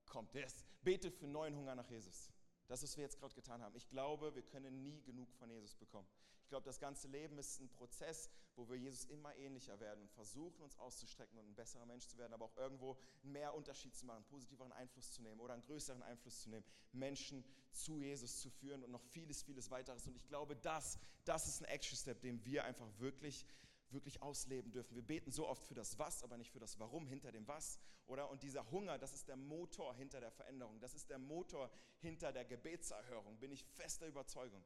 kommt, 0.06 0.34
ist, 0.36 0.66
bete 0.84 1.12
für 1.12 1.28
neuen 1.28 1.56
Hunger 1.56 1.76
nach 1.76 1.90
Jesus. 1.90 2.32
Das, 2.72 2.84
was 2.84 2.96
wir 2.96 3.04
jetzt 3.04 3.20
gerade 3.20 3.36
getan 3.36 3.62
haben. 3.62 3.76
Ich 3.76 3.90
glaube, 3.90 4.34
wir 4.34 4.44
können 4.44 4.82
nie 4.82 5.02
genug 5.02 5.34
von 5.34 5.50
Jesus 5.50 5.76
bekommen 5.76 6.08
glaube, 6.52 6.66
das 6.66 6.80
ganze 6.80 7.08
Leben 7.08 7.38
ist 7.38 7.62
ein 7.62 7.70
Prozess, 7.70 8.30
wo 8.58 8.68
wir 8.70 8.76
Jesus 8.76 9.06
immer 9.06 9.34
ähnlicher 9.38 9.80
werden 9.80 10.02
und 10.02 10.12
versuchen, 10.12 10.62
uns 10.62 10.78
auszustrecken 10.78 11.40
und 11.40 11.48
ein 11.48 11.56
besserer 11.56 11.86
Mensch 11.86 12.06
zu 12.08 12.18
werden, 12.18 12.34
aber 12.34 12.46
auch 12.46 12.58
irgendwo 12.58 12.98
mehr 13.24 13.56
Unterschied 13.56 13.96
zu 13.96 14.06
machen, 14.06 14.18
einen 14.18 14.26
positiveren 14.26 14.74
Einfluss 14.74 15.14
zu 15.14 15.22
nehmen 15.22 15.40
oder 15.40 15.54
einen 15.54 15.64
größeren 15.64 16.04
Einfluss 16.04 16.42
zu 16.42 16.50
nehmen, 16.50 16.66
Menschen 16.92 17.46
zu 17.72 18.02
Jesus 18.02 18.42
zu 18.42 18.50
führen 18.50 18.84
und 18.84 18.92
noch 18.92 19.02
vieles, 19.02 19.42
vieles 19.44 19.72
weiteres. 19.72 20.06
Und 20.08 20.18
ich 20.18 20.28
glaube, 20.28 20.58
das, 20.58 21.00
das 21.24 21.48
ist 21.48 21.62
ein 21.62 21.66
Action-Step, 21.70 22.20
den 22.20 22.44
wir 22.44 22.66
einfach 22.66 22.88
wirklich 23.00 23.46
wirklich 23.94 24.22
ausleben 24.22 24.72
dürfen. 24.72 24.96
Wir 24.96 25.04
beten 25.04 25.32
so 25.32 25.48
oft 25.48 25.66
für 25.66 25.74
das 25.74 25.98
Was, 26.00 26.24
aber 26.24 26.38
nicht 26.38 26.52
für 26.52 26.60
das 26.60 26.80
Warum 26.80 27.08
hinter 27.08 27.32
dem 27.32 27.48
Was, 27.48 27.80
oder? 28.08 28.30
Und 28.30 28.44
dieser 28.44 28.70
Hunger, 28.72 28.98
das 28.98 29.14
ist 29.14 29.28
der 29.28 29.38
Motor 29.38 29.96
hinter 29.96 30.20
der 30.20 30.32
Veränderung, 30.32 30.80
das 30.80 30.94
ist 30.94 31.10
der 31.10 31.20
Motor 31.20 31.72
hinter 32.00 32.32
der 32.32 32.46
Gebetserhörung, 32.46 33.38
bin 33.40 33.52
ich 33.52 33.64
fester 33.64 34.08
Überzeugung. 34.08 34.64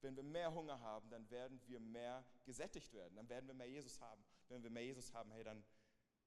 Wenn 0.00 0.14
wir 0.16 0.22
mehr 0.22 0.54
Hunger 0.54 0.78
haben, 0.80 1.10
dann 1.10 1.28
werden 1.30 1.60
wir 1.66 1.80
mehr 1.80 2.24
gesättigt 2.44 2.92
werden, 2.92 3.16
dann 3.16 3.28
werden 3.28 3.46
wir 3.46 3.54
mehr 3.54 3.68
Jesus 3.68 4.00
haben. 4.00 4.24
Wenn 4.48 4.62
wir 4.62 4.70
mehr 4.70 4.84
Jesus 4.84 5.12
haben, 5.12 5.30
hey, 5.32 5.42
dann, 5.42 5.64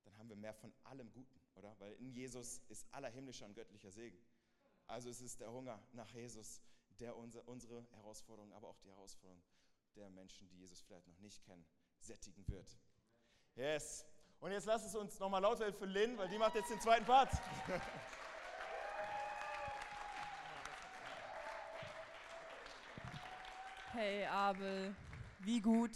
dann 0.04 0.18
haben 0.18 0.30
wir 0.30 0.36
mehr 0.36 0.54
von 0.54 0.74
allem 0.84 1.12
Guten, 1.12 1.40
oder? 1.56 1.76
Weil 1.80 1.94
in 1.94 2.12
Jesus 2.12 2.62
ist 2.68 2.86
aller 2.92 3.10
himmlischer 3.10 3.46
und 3.46 3.54
göttlicher 3.54 3.92
Segen. 3.92 4.22
Also 4.88 5.10
es 5.10 5.22
ist 5.22 5.40
der 5.40 5.52
Hunger 5.52 5.82
nach 5.94 6.10
Jesus, 6.10 6.62
der 7.00 7.16
unser, 7.16 7.48
unsere 7.48 7.86
Herausforderungen, 7.92 8.52
aber 8.52 8.68
auch 8.68 8.78
die 8.80 8.90
Herausforderungen 8.90 9.44
der 9.96 10.10
Menschen, 10.10 10.48
die 10.50 10.58
Jesus 10.58 10.82
vielleicht 10.82 11.08
noch 11.08 11.20
nicht 11.20 11.42
kennen, 11.44 11.66
sättigen 12.04 12.48
wird. 12.48 12.78
Yes. 13.56 14.06
Und 14.40 14.52
jetzt 14.52 14.66
lass 14.66 14.86
es 14.86 14.96
uns 14.96 15.20
nochmal 15.20 15.42
laut 15.42 15.60
werden 15.60 15.76
für 15.76 15.86
Lynn, 15.86 16.18
weil 16.18 16.28
die 16.28 16.38
macht 16.38 16.56
jetzt 16.56 16.70
den 16.70 16.82
zweiten 16.82 17.06
Part. 17.06 17.32
Hey 23.94 24.26
Abel, 24.26 24.96
wie 25.40 25.62
gut. 25.62 25.92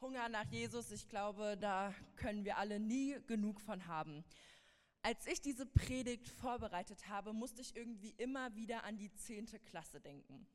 Hunger 0.00 0.28
nach 0.28 0.46
Jesus, 0.46 0.90
ich 0.90 1.08
glaube, 1.08 1.56
da 1.58 1.94
können 2.16 2.44
wir 2.44 2.58
alle 2.58 2.80
nie 2.80 3.16
genug 3.26 3.60
von 3.60 3.86
haben. 3.86 4.24
Als 5.02 5.26
ich 5.26 5.40
diese 5.40 5.66
Predigt 5.66 6.28
vorbereitet 6.28 7.08
habe, 7.08 7.32
musste 7.32 7.60
ich 7.60 7.76
irgendwie 7.76 8.14
immer 8.16 8.54
wieder 8.54 8.84
an 8.84 8.96
die 8.96 9.14
10. 9.14 9.46
Klasse 9.66 10.00
denken. 10.00 10.46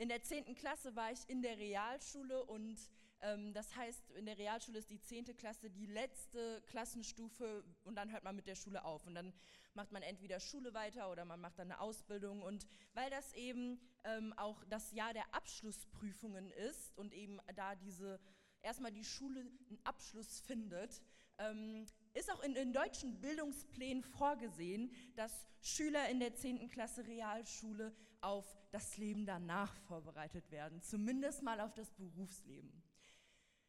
In 0.00 0.08
der 0.08 0.22
10. 0.22 0.54
Klasse 0.54 0.94
war 0.94 1.10
ich 1.10 1.28
in 1.28 1.42
der 1.42 1.58
Realschule 1.58 2.44
und 2.44 2.78
ähm, 3.20 3.52
das 3.52 3.74
heißt, 3.74 4.12
in 4.12 4.26
der 4.26 4.38
Realschule 4.38 4.78
ist 4.78 4.90
die 4.90 5.00
10. 5.00 5.36
Klasse 5.36 5.70
die 5.70 5.86
letzte 5.86 6.62
Klassenstufe 6.66 7.64
und 7.82 7.96
dann 7.96 8.12
hört 8.12 8.22
man 8.22 8.36
mit 8.36 8.46
der 8.46 8.54
Schule 8.54 8.84
auf. 8.84 9.08
Und 9.08 9.16
dann 9.16 9.32
macht 9.74 9.90
man 9.90 10.02
entweder 10.02 10.38
Schule 10.38 10.72
weiter 10.72 11.10
oder 11.10 11.24
man 11.24 11.40
macht 11.40 11.58
dann 11.58 11.72
eine 11.72 11.80
Ausbildung. 11.80 12.42
Und 12.42 12.64
weil 12.94 13.10
das 13.10 13.32
eben 13.32 13.80
ähm, 14.04 14.32
auch 14.36 14.64
das 14.66 14.92
Jahr 14.92 15.12
der 15.14 15.34
Abschlussprüfungen 15.34 16.52
ist 16.52 16.96
und 16.96 17.12
eben 17.12 17.40
da 17.56 17.74
diese 17.74 18.20
erstmal 18.62 18.92
die 18.92 19.04
Schule 19.04 19.40
einen 19.40 19.80
Abschluss 19.82 20.38
findet, 20.42 21.02
ähm, 21.38 21.86
ist 22.14 22.32
auch 22.32 22.42
in 22.44 22.54
den 22.54 22.72
deutschen 22.72 23.20
Bildungsplänen 23.20 24.04
vorgesehen, 24.04 24.92
dass 25.16 25.44
Schüler 25.60 26.08
in 26.08 26.20
der 26.20 26.34
10. 26.34 26.68
Klasse 26.68 27.04
Realschule 27.04 27.92
auf 28.20 28.46
das 28.70 28.96
Leben 28.96 29.26
danach 29.26 29.74
vorbereitet 29.86 30.50
werden, 30.50 30.82
zumindest 30.82 31.42
mal 31.42 31.60
auf 31.60 31.74
das 31.74 31.90
Berufsleben. 31.92 32.82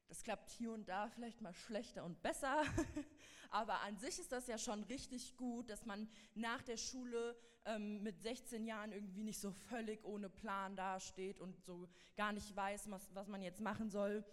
Das 0.08 0.24
klappt 0.24 0.50
hier 0.50 0.72
und 0.72 0.90
da 0.90 1.08
vielleicht 1.10 1.42
mal 1.42 1.54
schlechter 1.54 2.04
und 2.04 2.22
besser, 2.22 2.64
aber 3.52 3.82
an 3.82 3.98
sich 3.98 4.18
ist 4.18 4.32
das 4.32 4.48
ja 4.48 4.58
schon 4.58 4.84
richtig 4.86 5.38
gut, 5.38 5.70
dass 5.70 5.86
man 5.86 6.10
nach 6.34 6.64
der 6.64 6.78
Schule 6.78 7.38
ähm, 7.66 8.02
mit 8.02 8.20
16 8.22 8.66
Jahren 8.66 8.92
irgendwie 8.92 9.24
nicht 9.24 9.40
so 9.40 9.52
völlig 9.52 10.04
ohne 10.04 10.30
Plan 10.30 10.76
dasteht 10.76 11.40
und 11.40 11.64
so 11.64 11.88
gar 12.18 12.34
nicht 12.34 12.56
weiß, 12.56 12.90
was, 12.90 13.14
was 13.14 13.28
man 13.28 13.42
jetzt 13.42 13.62
machen 13.62 13.90
soll. 13.92 14.26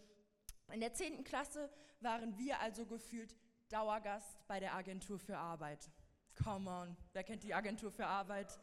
In 0.73 0.81
der 0.81 0.95
10. 0.95 1.25
Klasse 1.25 1.71
waren 2.01 2.37
wir 2.39 2.61
also 2.61 2.87
gefühlt 2.87 3.37
Dauergast 3.69 4.47
bei 4.47 4.61
der 4.61 4.75
Agentur 4.75 5.19
für 5.19 5.37
Arbeit. 5.37 5.91
Come 6.43 6.71
on, 6.71 6.97
wer 7.13 7.25
kennt 7.25 7.43
die 7.43 7.55
Agentur 7.55 7.91
für 7.91 8.07
Arbeit? 8.07 8.59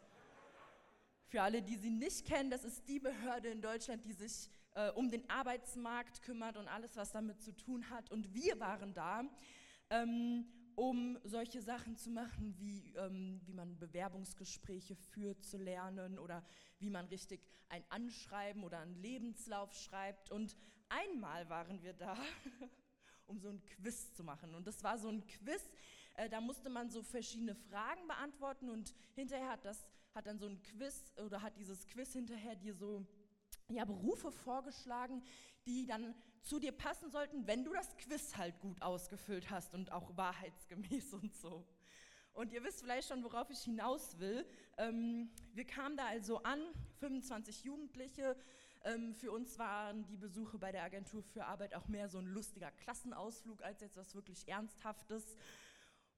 Für 1.33 1.41
alle, 1.41 1.63
die 1.63 1.77
sie 1.77 1.89
nicht 1.89 2.27
kennen, 2.27 2.51
das 2.51 2.63
ist 2.63 2.87
die 2.87 2.99
Behörde 2.99 3.47
in 3.47 3.59
Deutschland, 3.59 4.05
die 4.05 4.13
sich 4.13 4.51
äh, 4.75 4.91
um 4.91 5.09
den 5.09 5.27
Arbeitsmarkt 5.31 6.21
kümmert 6.21 6.57
und 6.57 6.67
alles, 6.67 6.95
was 6.95 7.11
damit 7.11 7.41
zu 7.41 7.55
tun 7.55 7.89
hat. 7.89 8.11
Und 8.11 8.35
wir 8.35 8.59
waren 8.59 8.93
da, 8.93 9.23
ähm, 9.89 10.45
um 10.75 11.17
solche 11.23 11.59
Sachen 11.59 11.97
zu 11.97 12.11
machen, 12.11 12.53
wie, 12.59 12.93
ähm, 12.97 13.41
wie 13.45 13.53
man 13.53 13.79
Bewerbungsgespräche 13.79 14.95
führt, 14.95 15.43
zu 15.43 15.57
lernen 15.57 16.19
oder 16.19 16.45
wie 16.77 16.91
man 16.91 17.07
richtig 17.07 17.41
ein 17.67 17.83
Anschreiben 17.89 18.63
oder 18.63 18.81
einen 18.81 18.93
Lebenslauf 18.93 19.73
schreibt. 19.73 20.29
Und 20.29 20.55
einmal 20.87 21.49
waren 21.49 21.81
wir 21.81 21.93
da, 21.93 22.15
um 23.25 23.39
so 23.39 23.49
ein 23.49 23.63
Quiz 23.63 24.13
zu 24.13 24.23
machen. 24.23 24.53
Und 24.53 24.67
das 24.67 24.83
war 24.83 24.99
so 24.99 25.09
ein 25.09 25.25
Quiz, 25.25 25.67
äh, 26.13 26.29
da 26.29 26.39
musste 26.41 26.69
man 26.69 26.91
so 26.91 27.01
verschiedene 27.01 27.55
Fragen 27.55 28.07
beantworten 28.07 28.69
und 28.69 28.93
hinterher 29.15 29.49
hat 29.49 29.65
das 29.65 29.83
hat 30.13 30.27
dann 30.27 30.39
so 30.39 30.47
ein 30.47 30.61
Quiz 30.61 31.13
oder 31.25 31.41
hat 31.41 31.57
dieses 31.57 31.87
Quiz 31.87 32.13
hinterher 32.13 32.55
dir 32.55 32.73
so 32.75 33.05
ja, 33.69 33.85
Berufe 33.85 34.31
vorgeschlagen, 34.31 35.23
die 35.65 35.85
dann 35.85 36.13
zu 36.41 36.59
dir 36.59 36.71
passen 36.71 37.09
sollten, 37.09 37.47
wenn 37.47 37.63
du 37.63 37.73
das 37.73 37.95
Quiz 37.97 38.35
halt 38.35 38.59
gut 38.59 38.81
ausgefüllt 38.81 39.49
hast 39.49 39.73
und 39.73 39.91
auch 39.91 40.15
wahrheitsgemäß 40.15 41.13
und 41.21 41.33
so. 41.35 41.65
Und 42.33 42.51
ihr 42.51 42.63
wisst 42.63 42.81
vielleicht 42.81 43.07
schon, 43.07 43.23
worauf 43.23 43.49
ich 43.49 43.59
hinaus 43.59 44.17
will. 44.19 44.45
Ähm, 44.77 45.29
wir 45.53 45.65
kamen 45.65 45.95
da 45.95 46.07
also 46.07 46.41
an, 46.41 46.59
25 46.99 47.63
Jugendliche. 47.63 48.35
Ähm, 48.83 49.13
für 49.13 49.31
uns 49.31 49.57
waren 49.59 50.05
die 50.07 50.17
Besuche 50.17 50.57
bei 50.57 50.71
der 50.71 50.83
Agentur 50.83 51.21
für 51.21 51.45
Arbeit 51.45 51.75
auch 51.75 51.87
mehr 51.87 52.09
so 52.09 52.17
ein 52.17 52.25
lustiger 52.25 52.71
Klassenausflug 52.71 53.61
als 53.63 53.81
jetzt 53.81 53.97
was 53.97 54.15
wirklich 54.15 54.47
Ernsthaftes. 54.47 55.37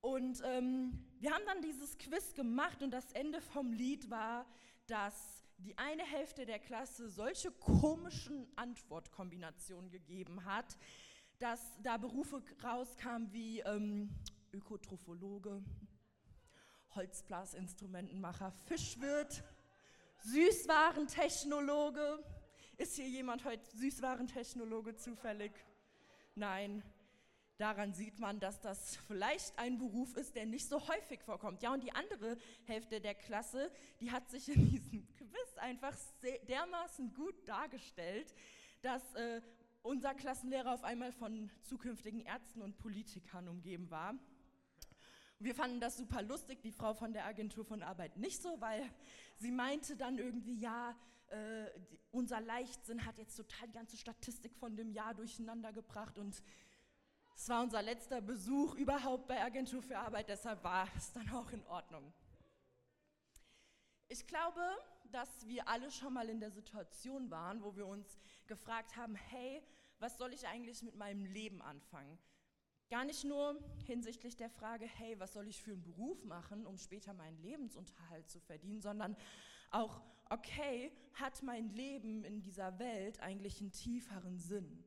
Und 0.05 0.43
ähm, 0.45 1.03
wir 1.19 1.33
haben 1.33 1.43
dann 1.47 1.63
dieses 1.63 1.97
Quiz 1.97 2.35
gemacht 2.35 2.83
und 2.83 2.91
das 2.91 3.11
Ende 3.13 3.41
vom 3.41 3.73
Lied 3.73 4.11
war, 4.11 4.45
dass 4.85 5.43
die 5.57 5.75
eine 5.79 6.03
Hälfte 6.03 6.45
der 6.45 6.59
Klasse 6.59 7.09
solche 7.09 7.49
komischen 7.49 8.47
Antwortkombinationen 8.55 9.89
gegeben 9.89 10.45
hat, 10.45 10.77
dass 11.39 11.59
da 11.81 11.97
Berufe 11.97 12.43
rauskamen 12.63 13.33
wie 13.33 13.61
ähm, 13.61 14.11
Ökotrophologe, 14.53 15.63
Holzblasinstrumentenmacher, 16.93 18.51
Fischwirt, 18.67 19.43
Süßwarentechnologe. 20.19 22.23
Ist 22.77 22.95
hier 22.95 23.09
jemand 23.09 23.43
heute 23.43 23.67
Süßwarentechnologe 23.75 24.97
zufällig? 24.97 25.51
Nein. 26.35 26.83
Daran 27.57 27.93
sieht 27.93 28.19
man, 28.19 28.39
dass 28.41 28.59
das 28.59 28.97
vielleicht 29.07 29.57
ein 29.57 29.77
Beruf 29.77 30.17
ist, 30.17 30.35
der 30.35 30.45
nicht 30.45 30.67
so 30.67 30.85
häufig 30.89 31.21
vorkommt. 31.21 31.61
Ja, 31.61 31.71
und 31.71 31.83
die 31.83 31.93
andere 31.93 32.37
Hälfte 32.65 32.99
der 32.99 33.15
Klasse, 33.15 33.71
die 34.01 34.11
hat 34.11 34.29
sich 34.29 34.49
in 34.49 34.69
diesem 34.69 35.07
Quiz 35.17 35.57
einfach 35.57 35.95
dermaßen 36.49 37.13
gut 37.13 37.47
dargestellt, 37.47 38.33
dass 38.81 39.13
äh, 39.15 39.41
unser 39.83 40.13
Klassenlehrer 40.13 40.73
auf 40.73 40.83
einmal 40.83 41.13
von 41.13 41.49
zukünftigen 41.61 42.21
Ärzten 42.21 42.61
und 42.61 42.77
Politikern 42.77 43.47
umgeben 43.47 43.89
war. 43.89 44.15
Wir 45.39 45.55
fanden 45.55 45.79
das 45.79 45.95
super 45.95 46.21
lustig, 46.23 46.61
die 46.61 46.71
Frau 46.71 46.93
von 46.93 47.13
der 47.13 47.25
Agentur 47.25 47.63
von 47.63 47.83
Arbeit 47.83 48.17
nicht 48.17 48.41
so, 48.41 48.59
weil 48.59 48.89
sie 49.37 49.51
meinte 49.51 49.95
dann 49.95 50.17
irgendwie, 50.17 50.59
ja, 50.59 50.95
äh, 51.27 51.67
unser 52.11 52.39
Leichtsinn 52.39 53.05
hat 53.05 53.17
jetzt 53.17 53.35
total 53.35 53.67
die 53.67 53.73
ganze 53.73 53.97
Statistik 53.97 54.55
von 54.55 54.75
dem 54.75 54.91
Jahr 54.91 55.13
durcheinander 55.13 55.73
gebracht 55.73 56.17
und 56.17 56.41
es 57.35 57.49
war 57.49 57.61
unser 57.61 57.81
letzter 57.81 58.21
Besuch 58.21 58.75
überhaupt 58.75 59.27
bei 59.27 59.41
Agentur 59.41 59.81
für 59.81 59.97
Arbeit, 59.97 60.29
deshalb 60.29 60.63
war 60.63 60.87
es 60.95 61.11
dann 61.11 61.29
auch 61.31 61.51
in 61.51 61.65
Ordnung. 61.67 62.13
Ich 64.07 64.25
glaube, 64.25 64.61
dass 65.11 65.47
wir 65.47 65.67
alle 65.67 65.91
schon 65.91 66.13
mal 66.13 66.29
in 66.29 66.39
der 66.39 66.51
Situation 66.51 67.29
waren, 67.29 67.61
wo 67.63 67.75
wir 67.75 67.87
uns 67.87 68.17
gefragt 68.47 68.95
haben, 68.95 69.15
hey, 69.15 69.61
was 69.99 70.17
soll 70.17 70.33
ich 70.33 70.47
eigentlich 70.47 70.81
mit 70.83 70.95
meinem 70.95 71.25
Leben 71.25 71.61
anfangen? 71.61 72.17
Gar 72.89 73.05
nicht 73.05 73.23
nur 73.23 73.59
hinsichtlich 73.85 74.35
der 74.35 74.49
Frage, 74.49 74.85
hey, 74.85 75.19
was 75.19 75.33
soll 75.33 75.47
ich 75.47 75.61
für 75.61 75.71
einen 75.71 75.81
Beruf 75.81 76.23
machen, 76.23 76.65
um 76.65 76.77
später 76.77 77.13
meinen 77.13 77.37
Lebensunterhalt 77.39 78.29
zu 78.29 78.39
verdienen, 78.39 78.81
sondern 78.81 79.17
auch, 79.71 80.01
okay, 80.29 80.91
hat 81.13 81.41
mein 81.41 81.69
Leben 81.69 82.23
in 82.23 82.41
dieser 82.41 82.77
Welt 82.77 83.19
eigentlich 83.21 83.59
einen 83.59 83.71
tieferen 83.71 84.37
Sinn? 84.37 84.83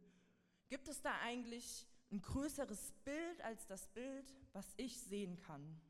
Gibt 0.69 0.89
es 0.89 1.01
da 1.03 1.13
eigentlich 1.23 1.87
ein 2.11 2.23
größeres 2.23 2.93
Bild 3.05 3.41
als 3.43 3.67
das 3.67 3.87
Bild, 3.89 4.35
was 4.53 4.73
ich 4.77 4.99
sehen 4.99 5.39
kann? 5.39 5.81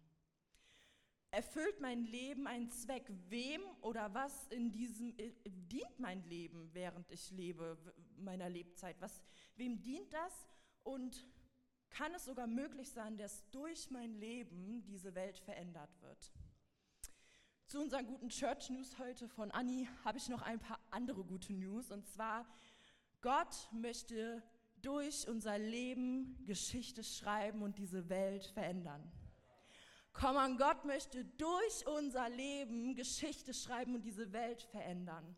Erfüllt 1.30 1.80
mein 1.80 2.04
Leben 2.04 2.46
einen 2.46 2.70
Zweck? 2.70 3.10
Wem 3.28 3.60
oder 3.82 4.14
was 4.14 4.46
in 4.48 4.72
diesem 4.72 5.16
äh, 5.18 5.32
dient 5.44 5.98
mein 5.98 6.22
Leben, 6.24 6.70
während 6.72 7.10
ich 7.10 7.30
lebe, 7.30 7.76
meiner 8.16 8.48
Lebzeit? 8.48 8.96
Was, 9.00 9.20
wem 9.56 9.80
dient 9.80 10.12
das? 10.12 10.48
Und 10.82 11.26
kann 11.90 12.14
es 12.14 12.24
sogar 12.24 12.46
möglich 12.46 12.90
sein, 12.90 13.16
dass 13.16 13.48
durch 13.50 13.90
mein 13.90 14.14
Leben 14.14 14.82
diese 14.86 15.14
Welt 15.14 15.38
verändert 15.38 15.90
wird. 16.00 16.32
Zu 17.66 17.80
unseren 17.80 18.06
guten 18.06 18.30
Church 18.30 18.70
News 18.70 18.98
heute 18.98 19.28
von 19.28 19.50
Anni 19.50 19.86
habe 20.04 20.16
ich 20.16 20.28
noch 20.30 20.40
ein 20.40 20.58
paar 20.58 20.80
andere 20.90 21.22
gute 21.24 21.52
News. 21.52 21.90
Und 21.90 22.06
zwar, 22.06 22.46
Gott 23.20 23.68
möchte 23.72 24.42
durch 24.82 25.28
unser 25.28 25.58
Leben 25.58 26.44
Geschichte 26.44 27.02
schreiben 27.04 27.62
und 27.62 27.78
diese 27.78 28.08
Welt 28.08 28.46
verändern. 28.46 29.10
Komm 30.12 30.36
an, 30.36 30.56
Gott 30.56 30.84
möchte 30.84 31.24
durch 31.24 31.86
unser 31.86 32.28
Leben 32.28 32.94
Geschichte 32.96 33.54
schreiben 33.54 33.94
und 33.94 34.04
diese 34.04 34.32
Welt 34.32 34.62
verändern. 34.62 35.36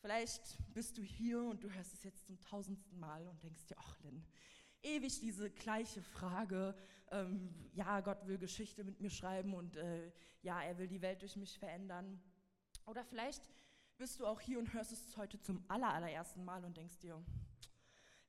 Vielleicht 0.00 0.58
bist 0.72 0.96
du 0.96 1.02
hier 1.02 1.42
und 1.42 1.62
du 1.62 1.70
hörst 1.70 1.92
es 1.92 2.02
jetzt 2.02 2.26
zum 2.26 2.40
tausendsten 2.40 2.98
Mal 2.98 3.26
und 3.26 3.42
denkst 3.42 3.66
dir, 3.66 3.76
ach 3.78 3.98
Lynn, 4.00 4.24
ewig 4.82 5.20
diese 5.20 5.50
gleiche 5.50 6.00
Frage, 6.00 6.74
ähm, 7.10 7.70
ja, 7.74 8.00
Gott 8.00 8.26
will 8.26 8.38
Geschichte 8.38 8.84
mit 8.84 9.00
mir 9.00 9.10
schreiben 9.10 9.52
und 9.52 9.76
äh, 9.76 10.10
ja, 10.40 10.62
er 10.62 10.78
will 10.78 10.88
die 10.88 11.02
Welt 11.02 11.20
durch 11.20 11.36
mich 11.36 11.58
verändern. 11.58 12.22
Oder 12.86 13.04
vielleicht 13.04 13.42
bist 13.98 14.18
du 14.20 14.26
auch 14.26 14.40
hier 14.40 14.58
und 14.58 14.72
hörst 14.72 14.92
es 14.92 15.14
heute 15.18 15.38
zum 15.38 15.62
allerersten 15.68 16.42
Mal 16.44 16.64
und 16.64 16.78
denkst 16.78 16.98
dir, 17.00 17.22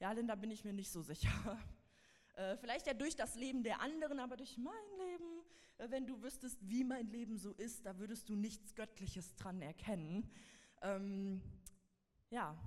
ja, 0.01 0.11
Linda, 0.11 0.33
bin 0.33 0.49
ich 0.49 0.65
mir 0.65 0.73
nicht 0.73 0.91
so 0.91 1.01
sicher. 1.01 1.31
Äh, 2.35 2.55
vielleicht 2.55 2.87
ja 2.87 2.93
durch 2.93 3.17
das 3.17 3.35
Leben 3.35 3.61
der 3.61 3.81
anderen, 3.81 4.17
aber 4.17 4.37
durch 4.37 4.57
mein 4.57 4.73
Leben, 4.97 5.43
äh, 5.79 5.91
wenn 5.91 6.07
du 6.07 6.23
wüsstest, 6.23 6.57
wie 6.61 6.85
mein 6.85 7.07
Leben 7.07 7.37
so 7.37 7.51
ist, 7.51 7.85
da 7.85 7.99
würdest 7.99 8.29
du 8.29 8.35
nichts 8.35 8.73
Göttliches 8.73 9.35
dran 9.35 9.61
erkennen. 9.61 10.31
Ähm, 10.81 11.41
ja, 12.29 12.57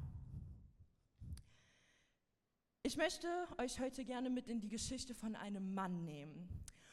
ich 2.83 2.99
möchte 2.99 3.27
euch 3.57 3.81
heute 3.81 4.05
gerne 4.05 4.29
mit 4.29 4.49
in 4.49 4.61
die 4.61 4.68
Geschichte 4.68 5.14
von 5.14 5.35
einem 5.35 5.73
Mann 5.73 6.05
nehmen. 6.05 6.47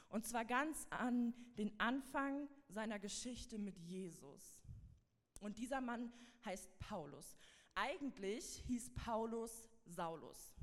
Und 0.08 0.26
zwar 0.26 0.46
ganz 0.46 0.88
an 0.92 1.34
den 1.58 1.78
Anfang 1.78 2.48
seiner 2.70 3.00
Geschichte 3.00 3.60
mit 3.60 3.78
Jesus. 3.78 4.62
Und 5.42 5.58
dieser 5.58 5.82
Mann 5.82 6.14
heißt 6.46 6.80
Paulus. 6.80 7.36
Eigentlich 7.76 8.64
hieß 8.68 8.94
Paulus 8.94 9.71
Saulus. 9.86 10.54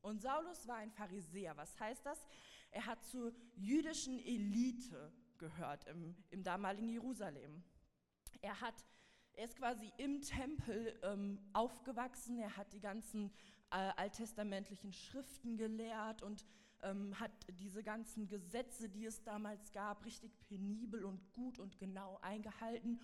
Und 0.00 0.22
Saulus 0.22 0.66
war 0.66 0.76
ein 0.76 0.90
Pharisäer. 0.90 1.56
Was 1.56 1.78
heißt 1.78 2.04
das? 2.06 2.26
Er 2.70 2.86
hat 2.86 3.04
zur 3.04 3.32
jüdischen 3.56 4.18
Elite 4.18 5.12
gehört 5.38 5.86
im, 5.86 6.14
im 6.30 6.42
damaligen 6.42 6.88
Jerusalem. 6.88 7.62
Er, 8.40 8.60
hat, 8.60 8.84
er 9.34 9.44
ist 9.46 9.56
quasi 9.56 9.92
im 9.96 10.20
Tempel 10.20 10.98
ähm, 11.02 11.38
aufgewachsen. 11.52 12.38
Er 12.38 12.56
hat 12.56 12.72
die 12.72 12.80
ganzen 12.80 13.30
äh, 13.70 13.92
alttestamentlichen 13.96 14.92
Schriften 14.92 15.56
gelehrt 15.56 16.22
und 16.22 16.44
ähm, 16.82 17.18
hat 17.18 17.32
diese 17.50 17.82
ganzen 17.82 18.28
Gesetze, 18.28 18.88
die 18.88 19.04
es 19.04 19.22
damals 19.22 19.72
gab, 19.72 20.04
richtig 20.04 20.38
penibel 20.48 21.04
und 21.04 21.32
gut 21.32 21.58
und 21.58 21.78
genau 21.78 22.18
eingehalten. 22.22 23.00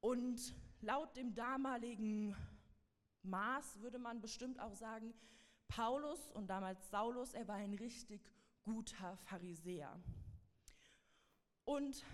Und 0.00 0.54
laut 0.80 1.16
dem 1.16 1.34
damaligen 1.34 2.34
Maß 3.22 3.80
würde 3.80 3.98
man 3.98 4.20
bestimmt 4.20 4.60
auch 4.60 4.74
sagen, 4.74 5.14
Paulus 5.68 6.30
und 6.32 6.48
damals 6.48 6.90
Saulus, 6.90 7.32
er 7.34 7.46
war 7.46 7.56
ein 7.56 7.74
richtig 7.74 8.20
guter 8.62 9.16
Pharisäer. 9.18 9.98
Und 11.64 12.04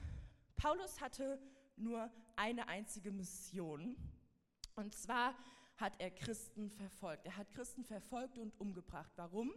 Paulus 0.57 1.01
hatte 1.01 1.41
nur 1.77 2.11
eine 2.37 2.69
einzige 2.69 3.11
Mission. 3.11 3.97
Und 4.75 4.95
zwar 4.95 5.35
hat 5.77 5.95
er 5.99 6.11
Christen 6.11 6.71
verfolgt. 6.71 7.27
Er 7.27 7.37
hat 7.37 7.51
Christen 7.51 7.85
verfolgt 7.85 8.39
und 8.39 8.59
umgebracht. 8.61 9.13
Warum? 9.17 9.53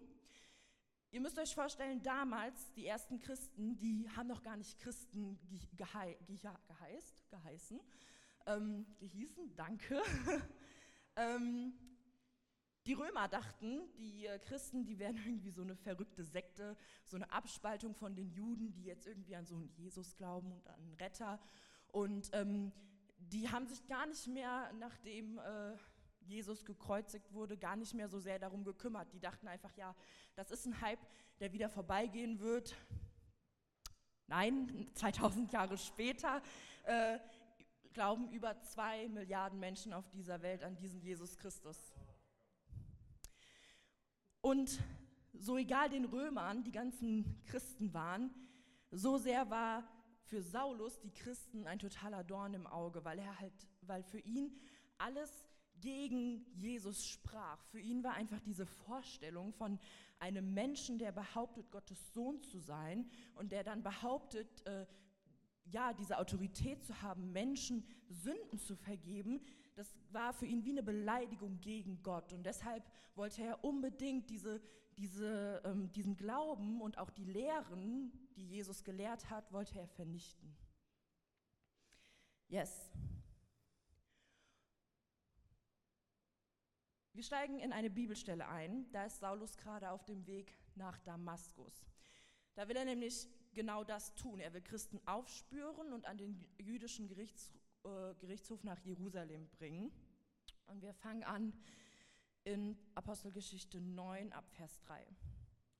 Ihr 1.11 1.21
müsst 1.21 1.39
euch 1.39 1.55
vorstellen, 1.55 2.03
damals, 2.03 2.71
die 2.73 2.85
ersten 2.85 3.17
Christen, 3.19 3.77
die 3.79 4.07
haben 4.15 4.27
noch 4.27 4.43
gar 4.43 4.55
nicht 4.55 4.77
Christen 4.79 5.39
gehei 5.75 6.17
geheißt, 6.27 7.29
geheißen, 7.31 7.79
ähm, 8.45 8.85
gehießen, 8.99 9.55
danke. 9.55 10.01
ähm, 11.19 11.73
die 12.85 12.93
Römer 12.93 13.27
dachten, 13.27 13.81
die 13.97 14.25
äh, 14.25 14.39
Christen, 14.39 14.85
die 14.85 14.97
wären 14.97 15.17
irgendwie 15.25 15.51
so 15.51 15.61
eine 15.61 15.75
verrückte 15.75 16.23
Sekte, 16.23 16.77
so 17.05 17.17
eine 17.17 17.31
Abspaltung 17.31 17.93
von 17.93 18.15
den 18.15 18.31
Juden, 18.31 18.71
die 18.71 18.83
jetzt 18.83 19.05
irgendwie 19.05 19.35
an 19.35 19.45
so 19.45 19.55
einen 19.55 19.69
Jesus 19.75 20.15
glauben 20.15 20.51
und 20.51 20.67
an 20.67 20.79
einen 20.79 20.93
Retter. 20.93 21.39
Und 21.91 22.29
ähm, 22.33 22.71
die 23.17 23.49
haben 23.49 23.67
sich 23.67 23.85
gar 23.87 24.05
nicht 24.07 24.27
mehr, 24.27 24.71
nachdem 24.79 25.39
äh, 25.39 25.75
Jesus 26.21 26.63
gekreuzigt 26.63 27.33
wurde, 27.33 27.57
gar 27.57 27.75
nicht 27.75 27.93
mehr 27.93 28.07
so 28.07 28.19
sehr 28.19 28.39
darum 28.39 28.63
gekümmert. 28.63 29.11
Die 29.13 29.19
dachten 29.19 29.47
einfach, 29.47 29.75
ja, 29.75 29.95
das 30.35 30.51
ist 30.51 30.65
ein 30.65 30.79
Hype, 30.81 31.05
der 31.39 31.51
wieder 31.51 31.69
vorbeigehen 31.69 32.39
wird. 32.39 32.75
Nein, 34.27 34.89
2000 34.93 35.51
Jahre 35.51 35.77
später 35.77 36.41
äh, 36.83 37.19
glauben 37.93 38.29
über 38.29 38.59
zwei 38.61 39.07
Milliarden 39.09 39.59
Menschen 39.59 39.93
auf 39.93 40.09
dieser 40.09 40.41
Welt 40.41 40.63
an 40.63 40.75
diesen 40.75 41.01
Jesus 41.01 41.37
Christus. 41.37 41.93
Und 44.41 44.79
so 45.33 45.57
egal 45.57 45.89
den 45.89 46.05
Römern 46.05 46.63
die 46.63 46.71
ganzen 46.71 47.41
Christen 47.45 47.93
waren, 47.93 48.31
so 48.91 49.17
sehr 49.17 49.49
war 49.49 49.83
für 50.23 50.41
Saulus 50.41 50.99
die 50.99 51.11
Christen 51.11 51.67
ein 51.67 51.79
totaler 51.79 52.23
Dorn 52.23 52.53
im 52.53 52.67
Auge, 52.67 53.03
weil 53.03 53.19
er 53.19 53.39
halt, 53.39 53.53
weil 53.81 54.03
für 54.03 54.19
ihn 54.19 54.55
alles 54.97 55.45
gegen 55.81 56.45
Jesus 56.53 57.07
sprach. 57.07 57.63
Für 57.65 57.79
ihn 57.79 58.03
war 58.03 58.13
einfach 58.13 58.39
diese 58.41 58.65
Vorstellung 58.65 59.53
von 59.53 59.79
einem 60.19 60.53
Menschen, 60.53 60.99
der 60.99 61.11
behauptet, 61.11 61.71
Gottes 61.71 62.13
Sohn 62.13 62.41
zu 62.43 62.59
sein 62.59 63.09
und 63.35 63.51
der 63.51 63.63
dann 63.63 63.81
behauptet, 63.81 64.65
äh, 64.65 64.85
ja, 65.71 65.93
diese 65.93 66.17
Autorität 66.17 66.83
zu 66.83 67.01
haben, 67.01 67.31
Menschen 67.31 67.85
Sünden 68.09 68.59
zu 68.59 68.75
vergeben, 68.75 69.41
das 69.75 69.95
war 70.11 70.33
für 70.33 70.45
ihn 70.45 70.65
wie 70.65 70.71
eine 70.71 70.83
Beleidigung 70.83 71.61
gegen 71.61 72.03
Gott. 72.03 72.33
Und 72.33 72.45
deshalb 72.45 72.83
wollte 73.15 73.43
er 73.43 73.63
unbedingt 73.63 74.29
diese, 74.29 74.61
diese, 74.97 75.61
ähm, 75.63 75.91
diesen 75.93 76.17
Glauben 76.17 76.81
und 76.81 76.97
auch 76.97 77.09
die 77.09 77.23
Lehren, 77.23 78.11
die 78.35 78.45
Jesus 78.45 78.83
gelehrt 78.83 79.29
hat, 79.29 79.51
wollte 79.53 79.79
er 79.79 79.87
vernichten. 79.87 80.53
Yes. 82.49 82.91
Wir 87.13 87.23
steigen 87.23 87.59
in 87.59 87.71
eine 87.71 87.89
Bibelstelle 87.89 88.47
ein. 88.47 88.91
Da 88.91 89.05
ist 89.05 89.19
Saulus 89.19 89.55
gerade 89.57 89.91
auf 89.91 90.03
dem 90.05 90.25
Weg 90.25 90.57
nach 90.75 90.99
Damaskus. 90.99 91.85
Da 92.55 92.67
will 92.67 92.75
er 92.75 92.85
nämlich 92.85 93.27
genau 93.53 93.83
das 93.83 94.13
tun. 94.15 94.39
Er 94.39 94.53
will 94.53 94.61
Christen 94.61 94.99
aufspüren 95.05 95.93
und 95.93 96.05
an 96.05 96.17
den 96.17 96.45
jüdischen 96.57 97.07
Gerichts, 97.07 97.51
äh, 97.83 98.13
Gerichtshof 98.19 98.63
nach 98.63 98.79
Jerusalem 98.79 99.47
bringen. 99.49 99.91
Und 100.67 100.81
wir 100.81 100.93
fangen 100.93 101.23
an 101.23 101.53
in 102.43 102.77
Apostelgeschichte 102.95 103.79
9 103.79 104.33
ab 104.33 104.49
Vers 104.51 104.79
3. 104.81 105.05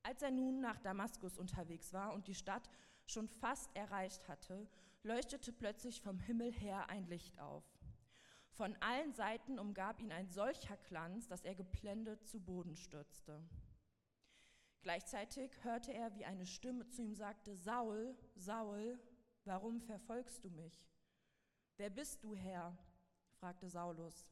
Als 0.03 0.21
er 0.21 0.31
nun 0.31 0.61
nach 0.61 0.79
Damaskus 0.79 1.37
unterwegs 1.37 1.93
war 1.93 2.13
und 2.13 2.27
die 2.27 2.35
Stadt 2.35 2.69
schon 3.05 3.27
fast 3.27 3.75
erreicht 3.75 4.27
hatte, 4.27 4.67
leuchtete 5.03 5.51
plötzlich 5.51 6.01
vom 6.01 6.19
Himmel 6.19 6.51
her 6.51 6.89
ein 6.89 7.05
Licht 7.07 7.39
auf. 7.39 7.63
Von 8.51 8.75
allen 8.81 9.13
Seiten 9.13 9.57
umgab 9.57 10.01
ihn 10.01 10.11
ein 10.11 10.29
solcher 10.29 10.75
Glanz, 10.77 11.27
dass 11.27 11.45
er 11.45 11.55
geblendet 11.55 12.27
zu 12.27 12.39
Boden 12.39 12.75
stürzte. 12.75 13.41
Gleichzeitig 14.81 15.51
hörte 15.63 15.93
er, 15.93 16.13
wie 16.15 16.25
eine 16.25 16.45
Stimme 16.45 16.87
zu 16.87 17.01
ihm 17.01 17.13
sagte, 17.13 17.55
Saul, 17.55 18.15
Saul, 18.35 18.97
warum 19.43 19.81
verfolgst 19.81 20.43
du 20.43 20.49
mich? 20.49 20.89
Wer 21.77 21.89
bist 21.89 22.23
du, 22.23 22.35
Herr? 22.35 22.77
fragte 23.39 23.69
Saulus. 23.69 24.27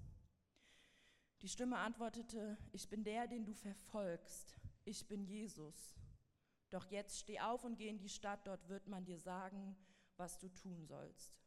Die 1.42 1.50
Stimme 1.50 1.78
antwortete, 1.78 2.58
ich 2.72 2.90
bin 2.90 3.04
der, 3.04 3.28
den 3.28 3.46
du 3.46 3.54
verfolgst, 3.54 4.58
ich 4.86 5.08
bin 5.08 5.24
Jesus. 5.24 5.96
Doch 6.70 6.86
jetzt 6.88 7.20
steh 7.20 7.40
auf 7.40 7.64
und 7.64 7.78
geh 7.78 7.90
in 7.90 8.00
die 8.00 8.10
Stadt, 8.10 8.46
dort 8.48 8.68
wird 8.68 8.88
man 8.88 9.06
dir 9.06 9.20
sagen, 9.20 9.78
was 10.18 10.40
du 10.40 10.50
tun 10.50 10.86
sollst. 10.86 11.38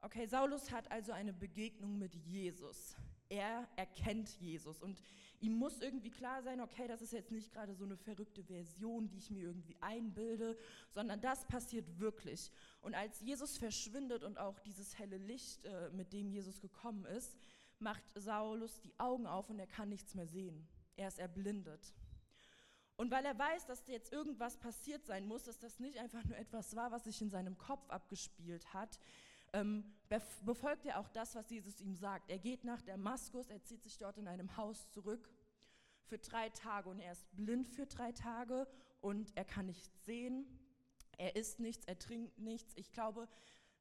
Okay, 0.00 0.26
Saulus 0.26 0.70
hat 0.70 0.90
also 0.90 1.12
eine 1.12 1.32
Begegnung 1.32 1.96
mit 1.96 2.14
Jesus. 2.14 2.96
Er 3.34 3.66
erkennt 3.74 4.28
Jesus 4.38 4.80
und 4.80 4.96
ihm 5.40 5.54
muss 5.54 5.80
irgendwie 5.80 6.12
klar 6.12 6.40
sein, 6.44 6.60
okay, 6.60 6.86
das 6.86 7.02
ist 7.02 7.12
jetzt 7.12 7.32
nicht 7.32 7.52
gerade 7.52 7.74
so 7.74 7.84
eine 7.84 7.96
verrückte 7.96 8.44
Version, 8.44 9.08
die 9.08 9.18
ich 9.18 9.28
mir 9.28 9.42
irgendwie 9.42 9.76
einbilde, 9.80 10.56
sondern 10.92 11.20
das 11.20 11.44
passiert 11.46 11.98
wirklich. 11.98 12.52
Und 12.80 12.94
als 12.94 13.20
Jesus 13.20 13.58
verschwindet 13.58 14.22
und 14.22 14.38
auch 14.38 14.60
dieses 14.60 14.96
helle 15.00 15.16
Licht, 15.16 15.64
äh, 15.64 15.90
mit 15.90 16.12
dem 16.12 16.30
Jesus 16.30 16.60
gekommen 16.60 17.06
ist, 17.06 17.36
macht 17.80 18.04
Saulus 18.14 18.80
die 18.82 18.94
Augen 18.98 19.26
auf 19.26 19.50
und 19.50 19.58
er 19.58 19.66
kann 19.66 19.88
nichts 19.88 20.14
mehr 20.14 20.28
sehen. 20.28 20.68
Er 20.94 21.08
ist 21.08 21.18
erblindet. 21.18 21.92
Und 22.96 23.10
weil 23.10 23.24
er 23.24 23.36
weiß, 23.36 23.66
dass 23.66 23.88
jetzt 23.88 24.12
irgendwas 24.12 24.58
passiert 24.58 25.04
sein 25.06 25.26
muss, 25.26 25.42
dass 25.42 25.58
das 25.58 25.80
nicht 25.80 25.98
einfach 25.98 26.22
nur 26.22 26.38
etwas 26.38 26.76
war, 26.76 26.92
was 26.92 27.02
sich 27.02 27.20
in 27.20 27.30
seinem 27.30 27.58
Kopf 27.58 27.90
abgespielt 27.90 28.72
hat, 28.72 29.00
ähm, 29.54 29.84
befolgt 30.44 30.84
er 30.84 30.98
auch 30.98 31.08
das, 31.08 31.34
was 31.34 31.48
Jesus 31.48 31.80
ihm 31.80 31.94
sagt. 31.94 32.28
Er 32.28 32.38
geht 32.38 32.64
nach 32.64 32.82
Damaskus, 32.82 33.48
er 33.48 33.62
zieht 33.62 33.82
sich 33.82 33.96
dort 33.96 34.18
in 34.18 34.28
einem 34.28 34.56
Haus 34.56 34.90
zurück 34.90 35.30
für 36.04 36.18
drei 36.18 36.50
Tage 36.50 36.90
und 36.90 37.00
er 37.00 37.12
ist 37.12 37.26
blind 37.34 37.68
für 37.68 37.86
drei 37.86 38.12
Tage 38.12 38.66
und 39.00 39.34
er 39.36 39.44
kann 39.44 39.66
nichts 39.66 40.04
sehen, 40.04 40.46
er 41.16 41.36
isst 41.36 41.60
nichts, 41.60 41.86
er 41.86 41.98
trinkt 41.98 42.38
nichts. 42.38 42.74
Ich 42.76 42.92
glaube, 42.92 43.28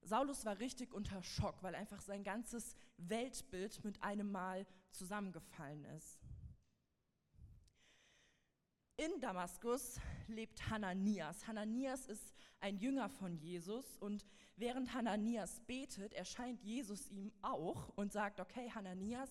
Saulus 0.02 0.46
war 0.46 0.60
richtig 0.60 0.94
unter 0.94 1.22
Schock, 1.24 1.64
weil 1.64 1.76
einfach 1.76 2.02
sein 2.02 2.24
ganzes 2.24 2.76
Weltbild 2.98 3.84
mit 3.84 4.02
einem 4.04 4.32
Mal 4.32 4.66
zusammengefallen 4.92 5.86
ist. 5.86 6.20
In 8.98 9.20
Damaskus 9.22 10.00
lebt 10.28 10.70
Hananias. 10.70 11.48
Hananias 11.48 12.06
ist 12.06 12.33
ein 12.64 12.78
Jünger 12.78 13.10
von 13.10 13.36
Jesus 13.36 13.98
und 13.98 14.26
während 14.56 14.94
Hananias 14.94 15.60
betet, 15.68 16.14
erscheint 16.14 16.64
Jesus 16.64 17.10
ihm 17.12 17.32
auch 17.42 17.90
und 17.96 18.14
sagt, 18.14 18.40
okay 18.40 18.72
Hananias, 18.74 19.30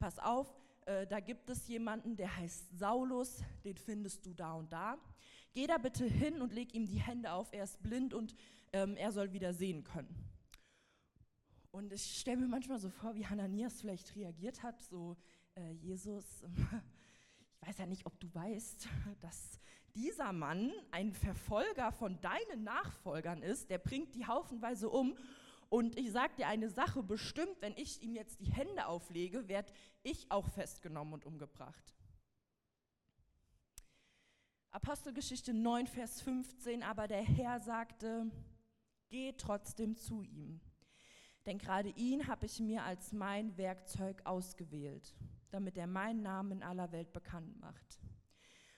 pass 0.00 0.18
auf, 0.18 0.52
äh, 0.86 1.06
da 1.06 1.20
gibt 1.20 1.48
es 1.48 1.68
jemanden, 1.68 2.16
der 2.16 2.36
heißt 2.36 2.76
Saulus, 2.76 3.42
den 3.64 3.76
findest 3.76 4.26
du 4.26 4.34
da 4.34 4.54
und 4.54 4.72
da. 4.72 4.98
Geh 5.52 5.68
da 5.68 5.78
bitte 5.78 6.04
hin 6.04 6.42
und 6.42 6.52
leg 6.52 6.74
ihm 6.74 6.86
die 6.86 7.00
Hände 7.00 7.32
auf, 7.32 7.52
er 7.52 7.62
ist 7.62 7.80
blind 7.80 8.12
und 8.12 8.34
ähm, 8.72 8.96
er 8.96 9.12
soll 9.12 9.32
wieder 9.32 9.54
sehen 9.54 9.84
können. 9.84 10.12
Und 11.70 11.92
ich 11.92 12.18
stelle 12.18 12.38
mir 12.38 12.48
manchmal 12.48 12.80
so 12.80 12.90
vor, 12.90 13.14
wie 13.14 13.26
Hananias 13.26 13.80
vielleicht 13.80 14.16
reagiert 14.16 14.64
hat, 14.64 14.82
so, 14.82 15.16
äh, 15.54 15.70
Jesus, 15.74 16.24
ich 17.62 17.68
weiß 17.68 17.78
ja 17.78 17.86
nicht, 17.86 18.04
ob 18.04 18.18
du 18.18 18.34
weißt, 18.34 18.88
dass 19.20 19.60
dieser 19.94 20.32
Mann 20.32 20.72
ein 20.90 21.12
Verfolger 21.12 21.92
von 21.92 22.20
deinen 22.20 22.64
Nachfolgern 22.64 23.42
ist, 23.42 23.70
der 23.70 23.78
bringt 23.78 24.14
die 24.14 24.26
haufenweise 24.26 24.88
um. 24.88 25.16
Und 25.68 25.98
ich 25.98 26.12
sage 26.12 26.34
dir 26.36 26.48
eine 26.48 26.68
Sache, 26.68 27.02
bestimmt, 27.02 27.56
wenn 27.60 27.76
ich 27.76 28.02
ihm 28.02 28.14
jetzt 28.14 28.40
die 28.40 28.52
Hände 28.52 28.86
auflege, 28.86 29.48
werde 29.48 29.72
ich 30.02 30.30
auch 30.30 30.48
festgenommen 30.48 31.14
und 31.14 31.24
umgebracht. 31.24 31.94
Apostelgeschichte 34.70 35.54
9, 35.54 35.86
Vers 35.86 36.20
15, 36.22 36.82
aber 36.82 37.06
der 37.06 37.22
Herr 37.22 37.60
sagte, 37.60 38.30
geh 39.08 39.32
trotzdem 39.32 39.96
zu 39.96 40.22
ihm. 40.22 40.60
Denn 41.46 41.58
gerade 41.58 41.90
ihn 41.90 42.26
habe 42.26 42.46
ich 42.46 42.58
mir 42.58 42.82
als 42.82 43.12
mein 43.12 43.56
Werkzeug 43.56 44.22
ausgewählt, 44.24 45.14
damit 45.50 45.76
er 45.76 45.86
meinen 45.86 46.22
Namen 46.22 46.52
in 46.52 46.62
aller 46.62 46.90
Welt 46.90 47.12
bekannt 47.12 47.60
macht. 47.60 48.00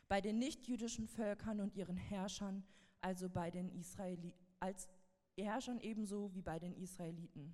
Bei 0.09 0.21
den 0.21 0.39
nichtjüdischen 0.39 1.09
Völkern 1.09 1.61
und 1.61 1.75
ihren 1.75 1.97
Herrschern, 1.97 2.65
also 3.01 3.29
bei 3.29 3.51
den 3.51 3.71
Israeli 3.71 4.33
als 4.61 4.89
Herrschern 5.37 5.81
ebenso 5.81 6.35
wie 6.35 6.43
bei 6.43 6.59
den 6.59 6.75
Israeliten. 6.77 7.53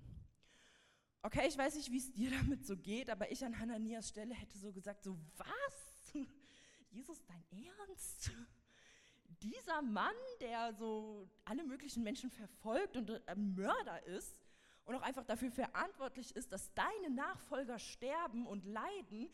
Okay, 1.21 1.47
ich 1.47 1.57
weiß 1.57 1.75
nicht, 1.75 1.91
wie 1.91 1.97
es 1.97 2.13
dir 2.13 2.31
damit 2.41 2.65
so 2.65 2.77
geht, 2.77 3.09
aber 3.09 3.31
ich 3.31 3.43
an 3.43 3.57
Hananias 3.59 4.09
Stelle 4.09 4.33
hätte 4.33 4.57
so 4.57 4.71
gesagt, 4.71 5.03
so 5.03 5.17
was? 5.37 6.13
Jesus, 6.89 7.23
dein 7.25 7.43
Ernst? 7.51 8.31
Dieser 9.41 9.81
Mann, 9.81 10.15
der 10.39 10.73
so 10.73 11.29
alle 11.43 11.63
möglichen 11.63 12.03
Menschen 12.03 12.29
verfolgt 12.29 12.95
und 12.95 13.27
ein 13.27 13.55
Mörder 13.55 14.05
ist, 14.05 14.39
und 14.85 14.95
auch 14.95 15.01
einfach 15.01 15.23
dafür 15.23 15.51
verantwortlich 15.51 16.35
ist, 16.35 16.51
dass 16.51 16.73
deine 16.73 17.09
Nachfolger 17.09 17.79
sterben 17.79 18.45
und 18.45 18.65
leiden, 18.65 19.29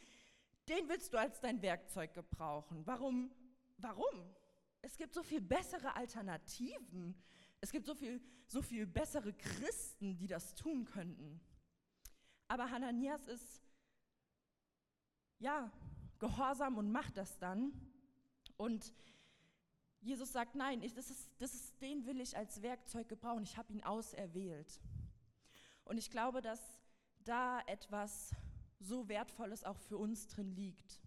den 0.70 0.88
willst 0.88 1.12
du 1.14 1.18
als 1.18 1.40
dein 1.42 1.62
Werkzeug 1.62 2.14
gebrauchen. 2.14 2.86
Warum? 2.86 3.32
Warum? 3.78 4.36
Es 4.82 4.96
gibt 4.98 5.14
so 5.14 5.24
viel 5.24 5.42
bessere 5.42 5.96
Alternativen. 5.96 7.16
Es 7.60 7.72
gibt 7.72 7.86
so 7.86 7.96
viel, 7.96 8.22
so 8.48 8.62
viel 8.62 8.86
bessere 8.86 9.34
Christen, 9.34 10.18
die 10.18 10.28
das 10.28 10.56
tun 10.56 10.86
könnten. 10.86 11.42
Aber 12.48 12.70
Hananias 12.70 13.28
ist, 13.28 13.62
ja, 15.40 15.72
gehorsam 16.20 16.78
und 16.78 16.92
macht 16.92 17.18
das 17.18 17.38
dann. 17.40 17.74
Und 18.58 18.94
Jesus 20.02 20.32
sagt, 20.32 20.56
nein, 20.56 20.82
ich, 20.82 20.94
das 20.94 21.10
ist, 21.10 21.30
das 21.40 21.54
ist, 21.54 21.82
den 21.82 22.06
will 22.06 22.22
ich 22.22 22.38
als 22.38 22.62
Werkzeug 22.62 23.10
gebrauchen. 23.10 23.44
Ich 23.44 23.58
habe 23.58 23.74
ihn 23.74 23.84
auserwählt. 23.84 24.80
Und 25.84 25.98
ich 25.98 26.10
glaube, 26.10 26.42
dass 26.42 26.62
da 27.24 27.62
etwas 27.68 28.32
so 28.80 29.08
Wertvolles 29.08 29.63
auch 29.63 29.78
für 29.78 29.98
uns 29.98 30.28
drin 30.28 30.56
liegt. 30.56 31.00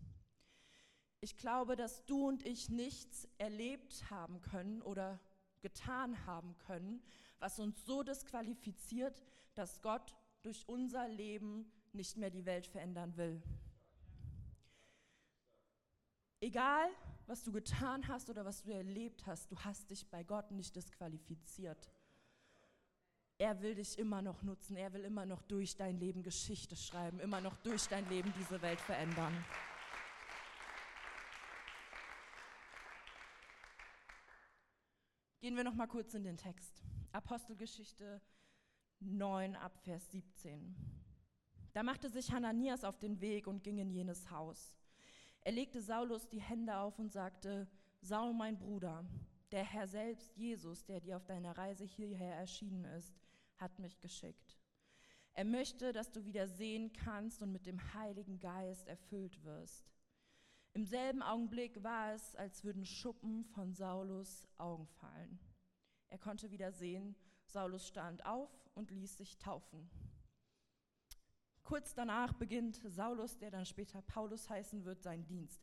Ich 1.20 1.36
glaube, 1.36 1.76
dass 1.76 2.04
du 2.04 2.28
und 2.28 2.44
ich 2.44 2.68
nichts 2.68 3.28
erlebt 3.38 4.10
haben 4.10 4.40
können 4.40 4.82
oder 4.82 5.20
getan 5.60 6.26
haben 6.26 6.56
können, 6.58 7.02
was 7.38 7.58
uns 7.58 7.84
so 7.86 8.02
disqualifiziert, 8.02 9.22
dass 9.54 9.80
Gott 9.82 10.16
durch 10.42 10.68
unser 10.68 11.08
Leben 11.08 11.70
nicht 11.92 12.16
mehr 12.16 12.30
die 12.30 12.44
Welt 12.44 12.66
verändern 12.66 13.16
will. 13.16 13.42
Egal, 16.40 16.90
was 17.28 17.44
du 17.44 17.52
getan 17.52 18.08
hast 18.08 18.28
oder 18.28 18.44
was 18.44 18.62
du 18.62 18.72
erlebt 18.72 19.26
hast, 19.26 19.52
du 19.52 19.58
hast 19.60 19.90
dich 19.90 20.08
bei 20.10 20.24
Gott 20.24 20.50
nicht 20.50 20.74
disqualifiziert. 20.74 21.88
Er 23.42 23.60
will 23.60 23.74
dich 23.74 23.98
immer 23.98 24.22
noch 24.22 24.40
nutzen. 24.44 24.76
Er 24.76 24.92
will 24.92 25.02
immer 25.02 25.26
noch 25.26 25.42
durch 25.42 25.74
dein 25.74 25.98
Leben 25.98 26.22
Geschichte 26.22 26.76
schreiben, 26.76 27.18
immer 27.18 27.40
noch 27.40 27.56
durch 27.56 27.88
dein 27.88 28.08
Leben 28.08 28.32
diese 28.38 28.62
Welt 28.62 28.80
verändern. 28.80 29.34
Gehen 35.40 35.56
wir 35.56 35.64
noch 35.64 35.74
mal 35.74 35.88
kurz 35.88 36.14
in 36.14 36.22
den 36.22 36.36
Text. 36.36 36.84
Apostelgeschichte 37.10 38.22
9 39.00 39.56
ab 39.56 39.76
Vers 39.82 40.08
17. 40.12 40.76
Da 41.72 41.82
machte 41.82 42.10
sich 42.10 42.30
Hananias 42.30 42.84
auf 42.84 43.00
den 43.00 43.20
Weg 43.20 43.48
und 43.48 43.64
ging 43.64 43.78
in 43.78 43.90
jenes 43.90 44.30
Haus. 44.30 44.76
Er 45.40 45.50
legte 45.50 45.82
Saulus 45.82 46.28
die 46.28 46.40
Hände 46.40 46.76
auf 46.76 46.96
und 47.00 47.10
sagte, 47.10 47.66
Saul, 48.02 48.34
mein 48.34 48.56
Bruder, 48.56 49.04
der 49.50 49.64
Herr 49.64 49.88
selbst, 49.88 50.36
Jesus, 50.36 50.84
der 50.84 51.00
dir 51.00 51.16
auf 51.16 51.26
deiner 51.26 51.58
Reise 51.58 51.84
hierher 51.84 52.36
erschienen 52.36 52.84
ist, 52.84 53.12
hat 53.62 53.78
mich 53.78 54.00
geschickt. 54.00 54.58
Er 55.32 55.44
möchte, 55.44 55.92
dass 55.92 56.10
du 56.10 56.26
wieder 56.26 56.46
sehen 56.46 56.92
kannst 56.92 57.40
und 57.40 57.52
mit 57.52 57.64
dem 57.64 57.94
Heiligen 57.94 58.38
Geist 58.38 58.86
erfüllt 58.88 59.42
wirst. 59.44 59.90
Im 60.74 60.84
selben 60.84 61.22
Augenblick 61.22 61.82
war 61.82 62.12
es, 62.12 62.34
als 62.36 62.64
würden 62.64 62.84
Schuppen 62.84 63.44
von 63.44 63.72
Saulus 63.72 64.46
Augen 64.58 64.86
fallen. 64.86 65.38
Er 66.08 66.18
konnte 66.18 66.50
wieder 66.50 66.72
sehen, 66.72 67.14
Saulus 67.46 67.88
stand 67.88 68.24
auf 68.26 68.50
und 68.74 68.90
ließ 68.90 69.16
sich 69.16 69.38
taufen. 69.38 69.90
Kurz 71.62 71.94
danach 71.94 72.32
beginnt 72.34 72.80
Saulus, 72.84 73.38
der 73.38 73.50
dann 73.50 73.64
später 73.64 74.02
Paulus 74.02 74.50
heißen 74.50 74.84
wird, 74.84 75.02
seinen 75.02 75.24
Dienst. 75.24 75.62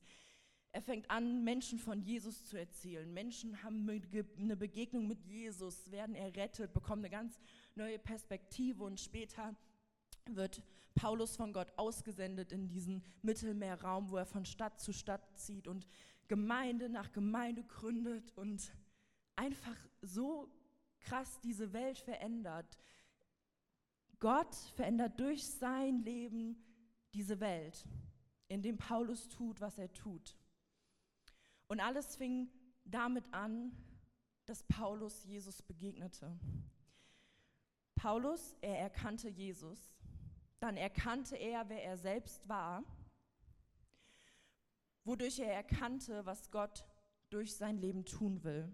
Er 0.72 0.82
fängt 0.84 1.10
an, 1.10 1.44
Menschen 1.44 1.80
von 1.80 2.00
Jesus 2.00 2.46
zu 2.46 2.58
erzählen. 2.58 3.12
Menschen 3.12 3.64
haben 3.64 3.90
eine 3.90 4.56
Begegnung 4.56 5.08
mit 5.08 5.24
Jesus, 5.24 5.90
werden 5.90 6.14
errettet, 6.14 6.74
bekommen 6.74 7.04
eine 7.04 7.10
ganz 7.10 7.40
neue 7.80 7.98
Perspektive 7.98 8.84
und 8.84 9.00
später 9.00 9.56
wird 10.26 10.62
Paulus 10.96 11.38
von 11.38 11.54
Gott 11.54 11.72
ausgesendet 11.78 12.52
in 12.52 12.68
diesen 12.68 13.04
Mittelmeerraum, 13.22 14.12
wo 14.12 14.18
er 14.18 14.26
von 14.26 14.46
Stadt 14.46 14.80
zu 14.80 14.92
Stadt 14.92 15.24
zieht 15.38 15.68
und 15.68 15.88
Gemeinde 16.28 16.90
nach 16.90 17.12
Gemeinde 17.14 17.64
gründet 17.64 18.32
und 18.36 18.72
einfach 19.38 19.78
so 20.02 20.52
krass 21.00 21.40
diese 21.42 21.72
Welt 21.72 21.98
verändert. 21.98 22.78
Gott 24.20 24.54
verändert 24.76 25.18
durch 25.18 25.48
sein 25.48 26.00
Leben 26.00 26.62
diese 27.14 27.40
Welt, 27.40 27.88
indem 28.50 28.78
Paulus 28.78 29.30
tut, 29.30 29.62
was 29.62 29.78
er 29.78 29.92
tut. 29.94 30.38
Und 31.70 31.80
alles 31.80 32.18
fing 32.18 32.50
damit 32.84 33.24
an, 33.34 33.72
dass 34.46 34.64
Paulus 34.64 35.24
Jesus 35.24 35.62
begegnete. 35.62 36.38
Paulus, 38.02 38.56
er 38.62 38.80
erkannte 38.80 39.30
Jesus, 39.30 39.94
dann 40.60 40.78
erkannte 40.78 41.36
er, 41.36 41.68
wer 41.70 41.84
er 41.84 41.98
selbst 41.98 42.48
war, 42.48 42.84
wodurch 45.04 45.40
er 45.40 45.54
erkannte, 45.54 46.26
was 46.26 46.50
Gott 46.52 46.86
durch 47.30 47.56
sein 47.56 47.78
Leben 47.78 48.06
tun 48.06 48.44
will. 48.44 48.72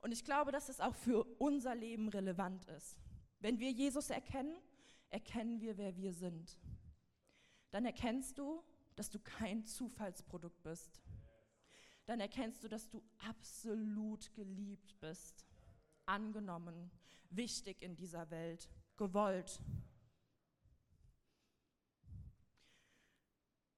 Und 0.00 0.12
ich 0.12 0.24
glaube, 0.24 0.50
dass 0.50 0.68
es 0.68 0.80
auch 0.80 0.94
für 0.94 1.24
unser 1.38 1.74
Leben 1.74 2.08
relevant 2.08 2.64
ist. 2.66 3.00
Wenn 3.38 3.60
wir 3.60 3.70
Jesus 3.70 4.10
erkennen, 4.10 4.56
erkennen 5.10 5.60
wir, 5.60 5.78
wer 5.78 5.96
wir 5.96 6.12
sind. 6.12 6.58
Dann 7.70 7.84
erkennst 7.84 8.38
du, 8.38 8.62
dass 8.96 9.08
du 9.08 9.18
kein 9.20 9.64
Zufallsprodukt 9.64 10.62
bist 10.62 11.02
dann 12.06 12.20
erkennst 12.20 12.64
du, 12.64 12.68
dass 12.68 12.88
du 12.88 13.02
absolut 13.28 14.34
geliebt 14.34 14.98
bist, 15.00 15.46
angenommen, 16.06 16.90
wichtig 17.36 17.82
in 17.82 17.96
dieser 17.96 18.30
Welt, 18.30 18.68
gewollt. 18.96 19.60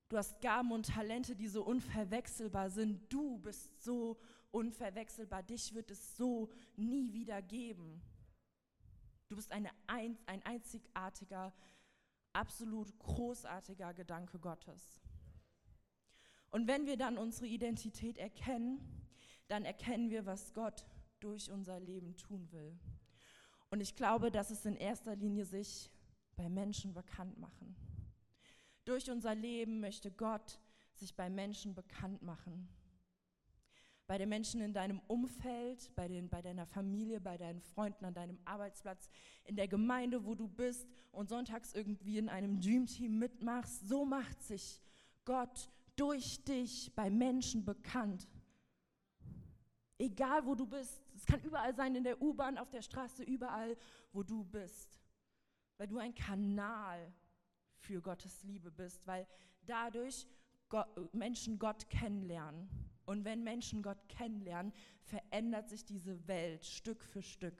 Du 0.09 0.19
hast 0.19 0.41
Gaben 0.41 0.71
und 0.73 0.87
Talente, 0.87 1.35
die 1.35 1.49
so 1.49 1.65
unverwechselbar 1.65 2.71
sind. 2.71 3.13
Du 3.13 3.39
bist 3.39 3.83
so 3.83 4.21
unverwechselbar. 4.51 5.43
Dich 5.43 5.75
wird 5.75 5.91
es 5.91 6.17
so 6.17 6.51
nie 6.77 7.13
wieder 7.13 7.43
geben. 7.43 8.01
Du 9.29 9.37
bist 9.37 9.51
eine, 9.51 9.71
ein 9.87 10.17
einzigartiger, 10.45 11.53
absolut 12.33 12.97
großartiger 12.99 13.95
Gedanke 13.95 14.39
Gottes. 14.39 15.01
Und 16.51 16.69
wenn 16.69 16.87
wir 16.87 16.97
dann 16.97 17.19
unsere 17.19 17.49
Identität 17.49 18.17
erkennen, 18.19 18.79
dann 19.49 19.65
erkennen 19.65 20.11
wir, 20.11 20.25
was 20.27 20.55
Gott 20.55 20.87
durch 21.19 21.51
unser 21.51 21.81
Leben 21.81 22.17
tun 22.17 22.53
will. 22.53 22.79
Und 23.75 23.81
ich 23.81 23.97
glaube, 23.97 24.31
dass 24.31 24.53
es 24.53 24.65
in 24.67 24.77
erster 24.77 25.17
Linie 25.17 25.45
sich 25.45 25.91
bei 26.37 26.49
Menschen 26.49 26.95
bekannt 26.95 27.41
machen. 27.41 27.75
Durch 28.85 29.11
unser 29.11 29.35
Leben 29.35 29.81
möchte 29.81 30.13
Gott 30.13 30.61
sich 30.93 31.17
bei 31.17 31.29
Menschen 31.29 31.75
bekannt 31.75 32.23
machen. 32.23 32.69
Bei 34.07 34.17
den 34.17 34.29
Menschen 34.29 34.61
in 34.61 34.73
deinem 34.73 35.01
Umfeld, 35.09 35.91
bei, 35.97 36.07
den, 36.07 36.29
bei 36.29 36.41
deiner 36.41 36.67
Familie, 36.67 37.21
bei 37.21 37.37
deinen 37.37 37.61
Freunden, 37.61 38.05
an 38.05 38.15
deinem 38.15 38.39
Arbeitsplatz, 38.45 39.09
in 39.43 39.57
der 39.57 39.67
Gemeinde, 39.67 40.25
wo 40.25 40.37
du 40.37 40.47
bist 40.47 40.87
und 41.11 41.29
sonntags 41.29 41.75
irgendwie 41.75 42.19
in 42.19 42.29
einem 42.29 42.61
Dreamteam 42.61 43.19
mitmachst. 43.19 43.89
So 43.89 44.05
macht 44.05 44.41
sich 44.41 44.81
Gott 45.25 45.69
durch 45.97 46.45
dich 46.45 46.93
bei 46.95 47.11
Menschen 47.11 47.65
bekannt. 47.65 48.29
Egal 49.99 50.47
wo 50.47 50.55
du 50.55 50.65
bist, 50.65 51.04
es 51.25 51.33
kann 51.33 51.41
überall 51.41 51.75
sein, 51.75 51.95
in 51.95 52.05
der 52.05 52.21
U-Bahn, 52.21 52.59
auf 52.59 52.69
der 52.69 52.83
Straße, 52.83 53.23
überall, 53.23 53.79
wo 54.13 54.23
du 54.23 54.45
bist. 54.45 55.01
Weil 55.79 55.89
du 55.89 55.97
ein 55.97 56.15
Kanal 56.15 57.15
für 57.79 58.03
Gottes 58.03 58.43
Liebe 58.43 58.71
bist, 58.71 59.07
weil 59.07 59.27
dadurch 59.65 60.27
Menschen 61.13 61.59
Gott 61.59 61.89
kennenlernen. 61.89 62.69
Und 63.07 63.25
wenn 63.25 63.43
Menschen 63.43 63.83
Gott 63.83 64.07
kennenlernen, 64.07 64.75
verändert 65.01 65.71
sich 65.71 65.83
diese 65.87 66.29
Welt 66.29 66.67
Stück 66.67 67.03
für 67.03 67.23
Stück. 67.23 67.59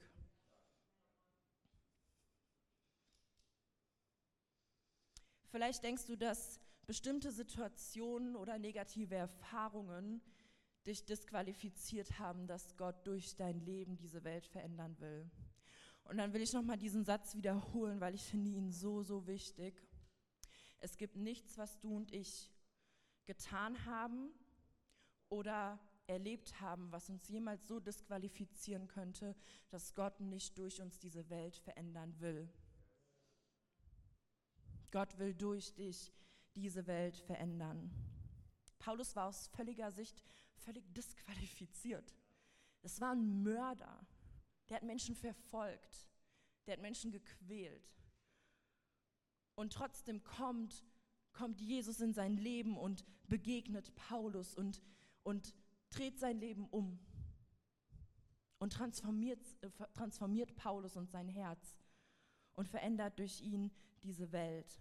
Vielleicht 5.49 5.83
denkst 5.83 6.05
du, 6.05 6.15
dass 6.15 6.59
bestimmte 6.85 7.31
Situationen 7.31 8.35
oder 8.35 8.59
negative 8.59 9.15
Erfahrungen 9.15 10.21
dich 10.85 11.05
disqualifiziert 11.05 12.19
haben, 12.19 12.47
dass 12.47 12.75
Gott 12.77 13.05
durch 13.07 13.35
dein 13.35 13.59
Leben 13.59 13.97
diese 13.97 14.23
Welt 14.23 14.45
verändern 14.45 14.99
will. 14.99 15.29
Und 16.05 16.17
dann 16.17 16.33
will 16.33 16.41
ich 16.41 16.53
nochmal 16.53 16.77
diesen 16.77 17.03
Satz 17.03 17.35
wiederholen, 17.35 17.99
weil 17.99 18.13
ich 18.13 18.23
finde 18.23 18.51
ihn 18.51 18.71
so, 18.71 19.01
so 19.01 19.25
wichtig. 19.25 19.81
Es 20.79 20.97
gibt 20.97 21.15
nichts, 21.15 21.57
was 21.57 21.79
du 21.79 21.95
und 21.95 22.13
ich 22.13 22.51
getan 23.25 23.85
haben 23.85 24.29
oder 25.29 25.79
erlebt 26.07 26.61
haben, 26.61 26.91
was 26.91 27.09
uns 27.09 27.27
jemals 27.27 27.67
so 27.67 27.79
disqualifizieren 27.79 28.87
könnte, 28.87 29.35
dass 29.69 29.95
Gott 29.95 30.19
nicht 30.19 30.57
durch 30.59 30.79
uns 30.79 30.99
diese 30.99 31.27
Welt 31.29 31.57
verändern 31.57 32.19
will. 32.19 32.47
Gott 34.91 35.17
will 35.17 35.33
durch 35.33 35.73
dich 35.73 36.13
diese 36.53 36.85
Welt 36.85 37.17
verändern. 37.17 37.91
Paulus 38.77 39.15
war 39.15 39.27
aus 39.27 39.47
völliger 39.47 39.91
Sicht 39.91 40.23
völlig 40.59 40.91
disqualifiziert. 40.93 42.15
Es 42.81 43.01
war 43.01 43.11
ein 43.11 43.43
Mörder. 43.43 44.05
Der 44.69 44.77
hat 44.77 44.83
Menschen 44.83 45.15
verfolgt. 45.15 46.09
Der 46.65 46.73
hat 46.73 46.81
Menschen 46.81 47.11
gequält. 47.11 47.91
Und 49.55 49.73
trotzdem 49.73 50.23
kommt, 50.23 50.83
kommt 51.31 51.61
Jesus 51.61 52.01
in 52.01 52.13
sein 52.13 52.37
Leben 52.37 52.77
und 52.77 53.05
begegnet 53.27 53.95
Paulus 53.95 54.55
und, 54.55 54.81
und 55.23 55.55
dreht 55.89 56.19
sein 56.19 56.39
Leben 56.39 56.67
um 56.69 56.99
und 58.59 58.73
transformiert, 58.73 59.39
äh, 59.61 59.69
transformiert 59.93 60.55
Paulus 60.55 60.95
und 60.95 61.09
sein 61.09 61.29
Herz 61.29 61.77
und 62.55 62.67
verändert 62.67 63.19
durch 63.19 63.41
ihn 63.41 63.71
diese 64.03 64.31
Welt. 64.31 64.79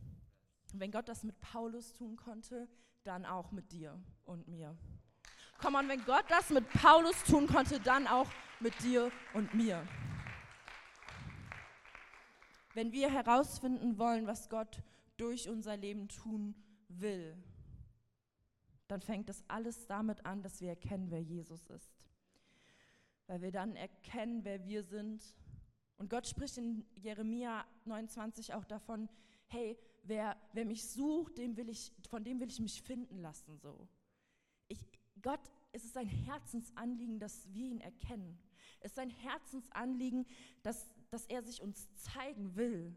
Und 0.72 0.80
wenn 0.80 0.90
Gott 0.90 1.08
das 1.08 1.22
mit 1.22 1.40
Paulus 1.40 1.92
tun 1.92 2.16
konnte, 2.16 2.68
dann 3.04 3.24
auch 3.24 3.52
mit 3.52 3.72
dir 3.72 4.00
und 4.24 4.48
mir. 4.48 4.76
Komm 5.58 5.74
on, 5.76 5.88
wenn 5.88 6.04
Gott 6.04 6.24
das 6.28 6.50
mit 6.50 6.68
Paulus 6.70 7.22
tun 7.24 7.46
konnte, 7.46 7.80
dann 7.80 8.06
auch 8.06 8.28
mit 8.60 8.80
dir 8.82 9.10
und 9.32 9.54
mir. 9.54 9.86
Wenn 12.74 12.92
wir 12.92 13.10
herausfinden 13.10 13.98
wollen, 13.98 14.26
was 14.26 14.48
Gott 14.48 14.82
durch 15.16 15.48
unser 15.48 15.76
Leben 15.76 16.08
tun 16.08 16.54
will, 16.88 17.36
dann 18.88 19.00
fängt 19.00 19.28
das 19.28 19.42
alles 19.48 19.86
damit 19.86 20.24
an, 20.26 20.42
dass 20.42 20.60
wir 20.60 20.70
erkennen, 20.70 21.10
wer 21.10 21.22
Jesus 21.22 21.66
ist. 21.68 21.94
Weil 23.26 23.40
wir 23.40 23.52
dann 23.52 23.76
erkennen, 23.76 24.44
wer 24.44 24.66
wir 24.66 24.82
sind. 24.82 25.22
Und 25.96 26.10
Gott 26.10 26.26
spricht 26.26 26.58
in 26.58 26.84
Jeremia 26.96 27.64
29 27.84 28.52
auch 28.54 28.64
davon, 28.64 29.08
hey, 29.46 29.78
wer, 30.02 30.36
wer 30.52 30.64
mich 30.64 30.86
sucht, 30.88 31.38
dem 31.38 31.56
will 31.56 31.68
ich, 31.68 31.92
von 32.08 32.24
dem 32.24 32.40
will 32.40 32.48
ich 32.48 32.60
mich 32.60 32.82
finden 32.82 33.18
lassen. 33.18 33.58
So. 33.58 33.88
Ich, 34.68 34.84
Gott, 35.24 35.40
es 35.72 35.84
ist 35.84 35.96
ein 35.96 36.06
Herzensanliegen, 36.06 37.18
dass 37.18 37.50
wir 37.54 37.66
ihn 37.66 37.80
erkennen. 37.80 38.38
Es 38.80 38.92
ist 38.92 38.98
ein 38.98 39.08
Herzensanliegen, 39.08 40.26
dass, 40.62 40.86
dass 41.08 41.24
er 41.24 41.42
sich 41.42 41.62
uns 41.62 41.88
zeigen 41.94 42.54
will. 42.56 42.94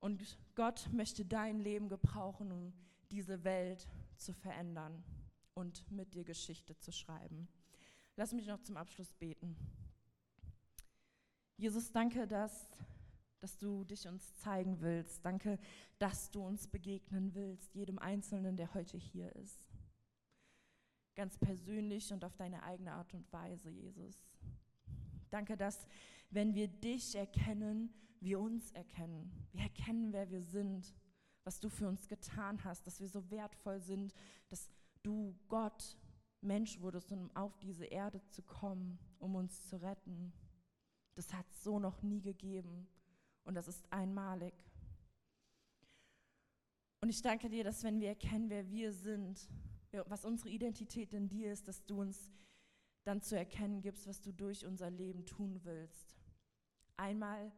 Und 0.00 0.38
Gott 0.54 0.90
möchte 0.92 1.24
dein 1.24 1.58
Leben 1.58 1.88
gebrauchen, 1.88 2.52
um 2.52 2.74
diese 3.10 3.44
Welt 3.44 3.88
zu 4.18 4.34
verändern 4.34 5.02
und 5.54 5.90
mit 5.90 6.12
dir 6.12 6.24
Geschichte 6.24 6.78
zu 6.78 6.92
schreiben. 6.92 7.48
Lass 8.16 8.32
mich 8.32 8.46
noch 8.46 8.60
zum 8.60 8.76
Abschluss 8.76 9.14
beten. 9.14 9.56
Jesus, 11.56 11.90
danke, 11.90 12.28
dass, 12.28 12.68
dass 13.40 13.56
du 13.56 13.84
dich 13.84 14.06
uns 14.08 14.34
zeigen 14.36 14.80
willst. 14.80 15.24
Danke, 15.24 15.58
dass 15.98 16.30
du 16.30 16.42
uns 16.42 16.66
begegnen 16.66 17.34
willst, 17.34 17.74
jedem 17.74 17.98
Einzelnen, 17.98 18.56
der 18.56 18.74
heute 18.74 18.96
hier 18.96 19.34
ist. 19.36 19.66
Ganz 21.14 21.36
persönlich 21.38 22.12
und 22.12 22.24
auf 22.24 22.36
deine 22.36 22.62
eigene 22.62 22.92
Art 22.92 23.14
und 23.14 23.32
Weise, 23.32 23.70
Jesus. 23.70 24.16
Danke, 25.30 25.56
dass 25.56 25.86
wenn 26.30 26.54
wir 26.54 26.68
dich 26.68 27.14
erkennen, 27.14 27.92
wir 28.20 28.40
uns 28.40 28.72
erkennen. 28.72 29.30
Wir 29.52 29.62
erkennen, 29.62 30.12
wer 30.12 30.30
wir 30.30 30.42
sind, 30.42 30.94
was 31.44 31.60
du 31.60 31.68
für 31.68 31.88
uns 31.88 32.08
getan 32.08 32.62
hast, 32.64 32.86
dass 32.86 33.00
wir 33.00 33.08
so 33.08 33.30
wertvoll 33.30 33.80
sind, 33.80 34.12
dass 34.48 34.70
du 35.02 35.36
Gott 35.48 35.96
Mensch 36.40 36.80
wurdest, 36.80 37.10
um 37.12 37.34
auf 37.34 37.58
diese 37.58 37.84
Erde 37.84 38.20
zu 38.28 38.42
kommen, 38.42 38.98
um 39.18 39.34
uns 39.34 39.66
zu 39.68 39.80
retten. 39.80 40.32
Das 41.14 41.32
hat 41.32 41.46
es 41.50 41.64
so 41.64 41.78
noch 41.78 42.02
nie 42.02 42.20
gegeben 42.20 42.88
und 43.48 43.54
das 43.54 43.66
ist 43.66 43.90
einmalig. 43.90 44.52
Und 47.00 47.08
ich 47.08 47.22
danke 47.22 47.48
dir, 47.48 47.64
dass 47.64 47.82
wenn 47.82 47.98
wir 47.98 48.08
erkennen, 48.08 48.50
wer 48.50 48.68
wir 48.70 48.92
sind, 48.92 49.48
was 50.06 50.26
unsere 50.26 50.50
Identität 50.50 51.14
in 51.14 51.30
dir 51.30 51.50
ist, 51.50 51.66
dass 51.66 51.84
du 51.86 52.02
uns 52.02 52.30
dann 53.04 53.22
zu 53.22 53.38
erkennen 53.38 53.80
gibst, 53.80 54.06
was 54.06 54.20
du 54.20 54.32
durch 54.32 54.66
unser 54.66 54.90
Leben 54.90 55.24
tun 55.24 55.64
willst. 55.64 56.14
Einmal 56.98 57.50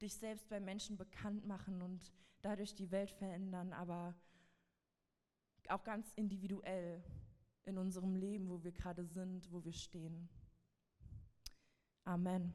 dich 0.00 0.14
selbst 0.14 0.48
bei 0.48 0.58
Menschen 0.58 0.96
bekannt 0.96 1.44
machen 1.44 1.82
und 1.82 2.14
dadurch 2.40 2.74
die 2.74 2.90
Welt 2.90 3.10
verändern, 3.10 3.74
aber 3.74 4.14
auch 5.68 5.84
ganz 5.84 6.10
individuell 6.14 7.04
in 7.66 7.76
unserem 7.76 8.14
Leben, 8.14 8.48
wo 8.48 8.64
wir 8.64 8.72
gerade 8.72 9.04
sind, 9.04 9.52
wo 9.52 9.62
wir 9.62 9.72
stehen. 9.72 10.30
Amen. 12.04 12.54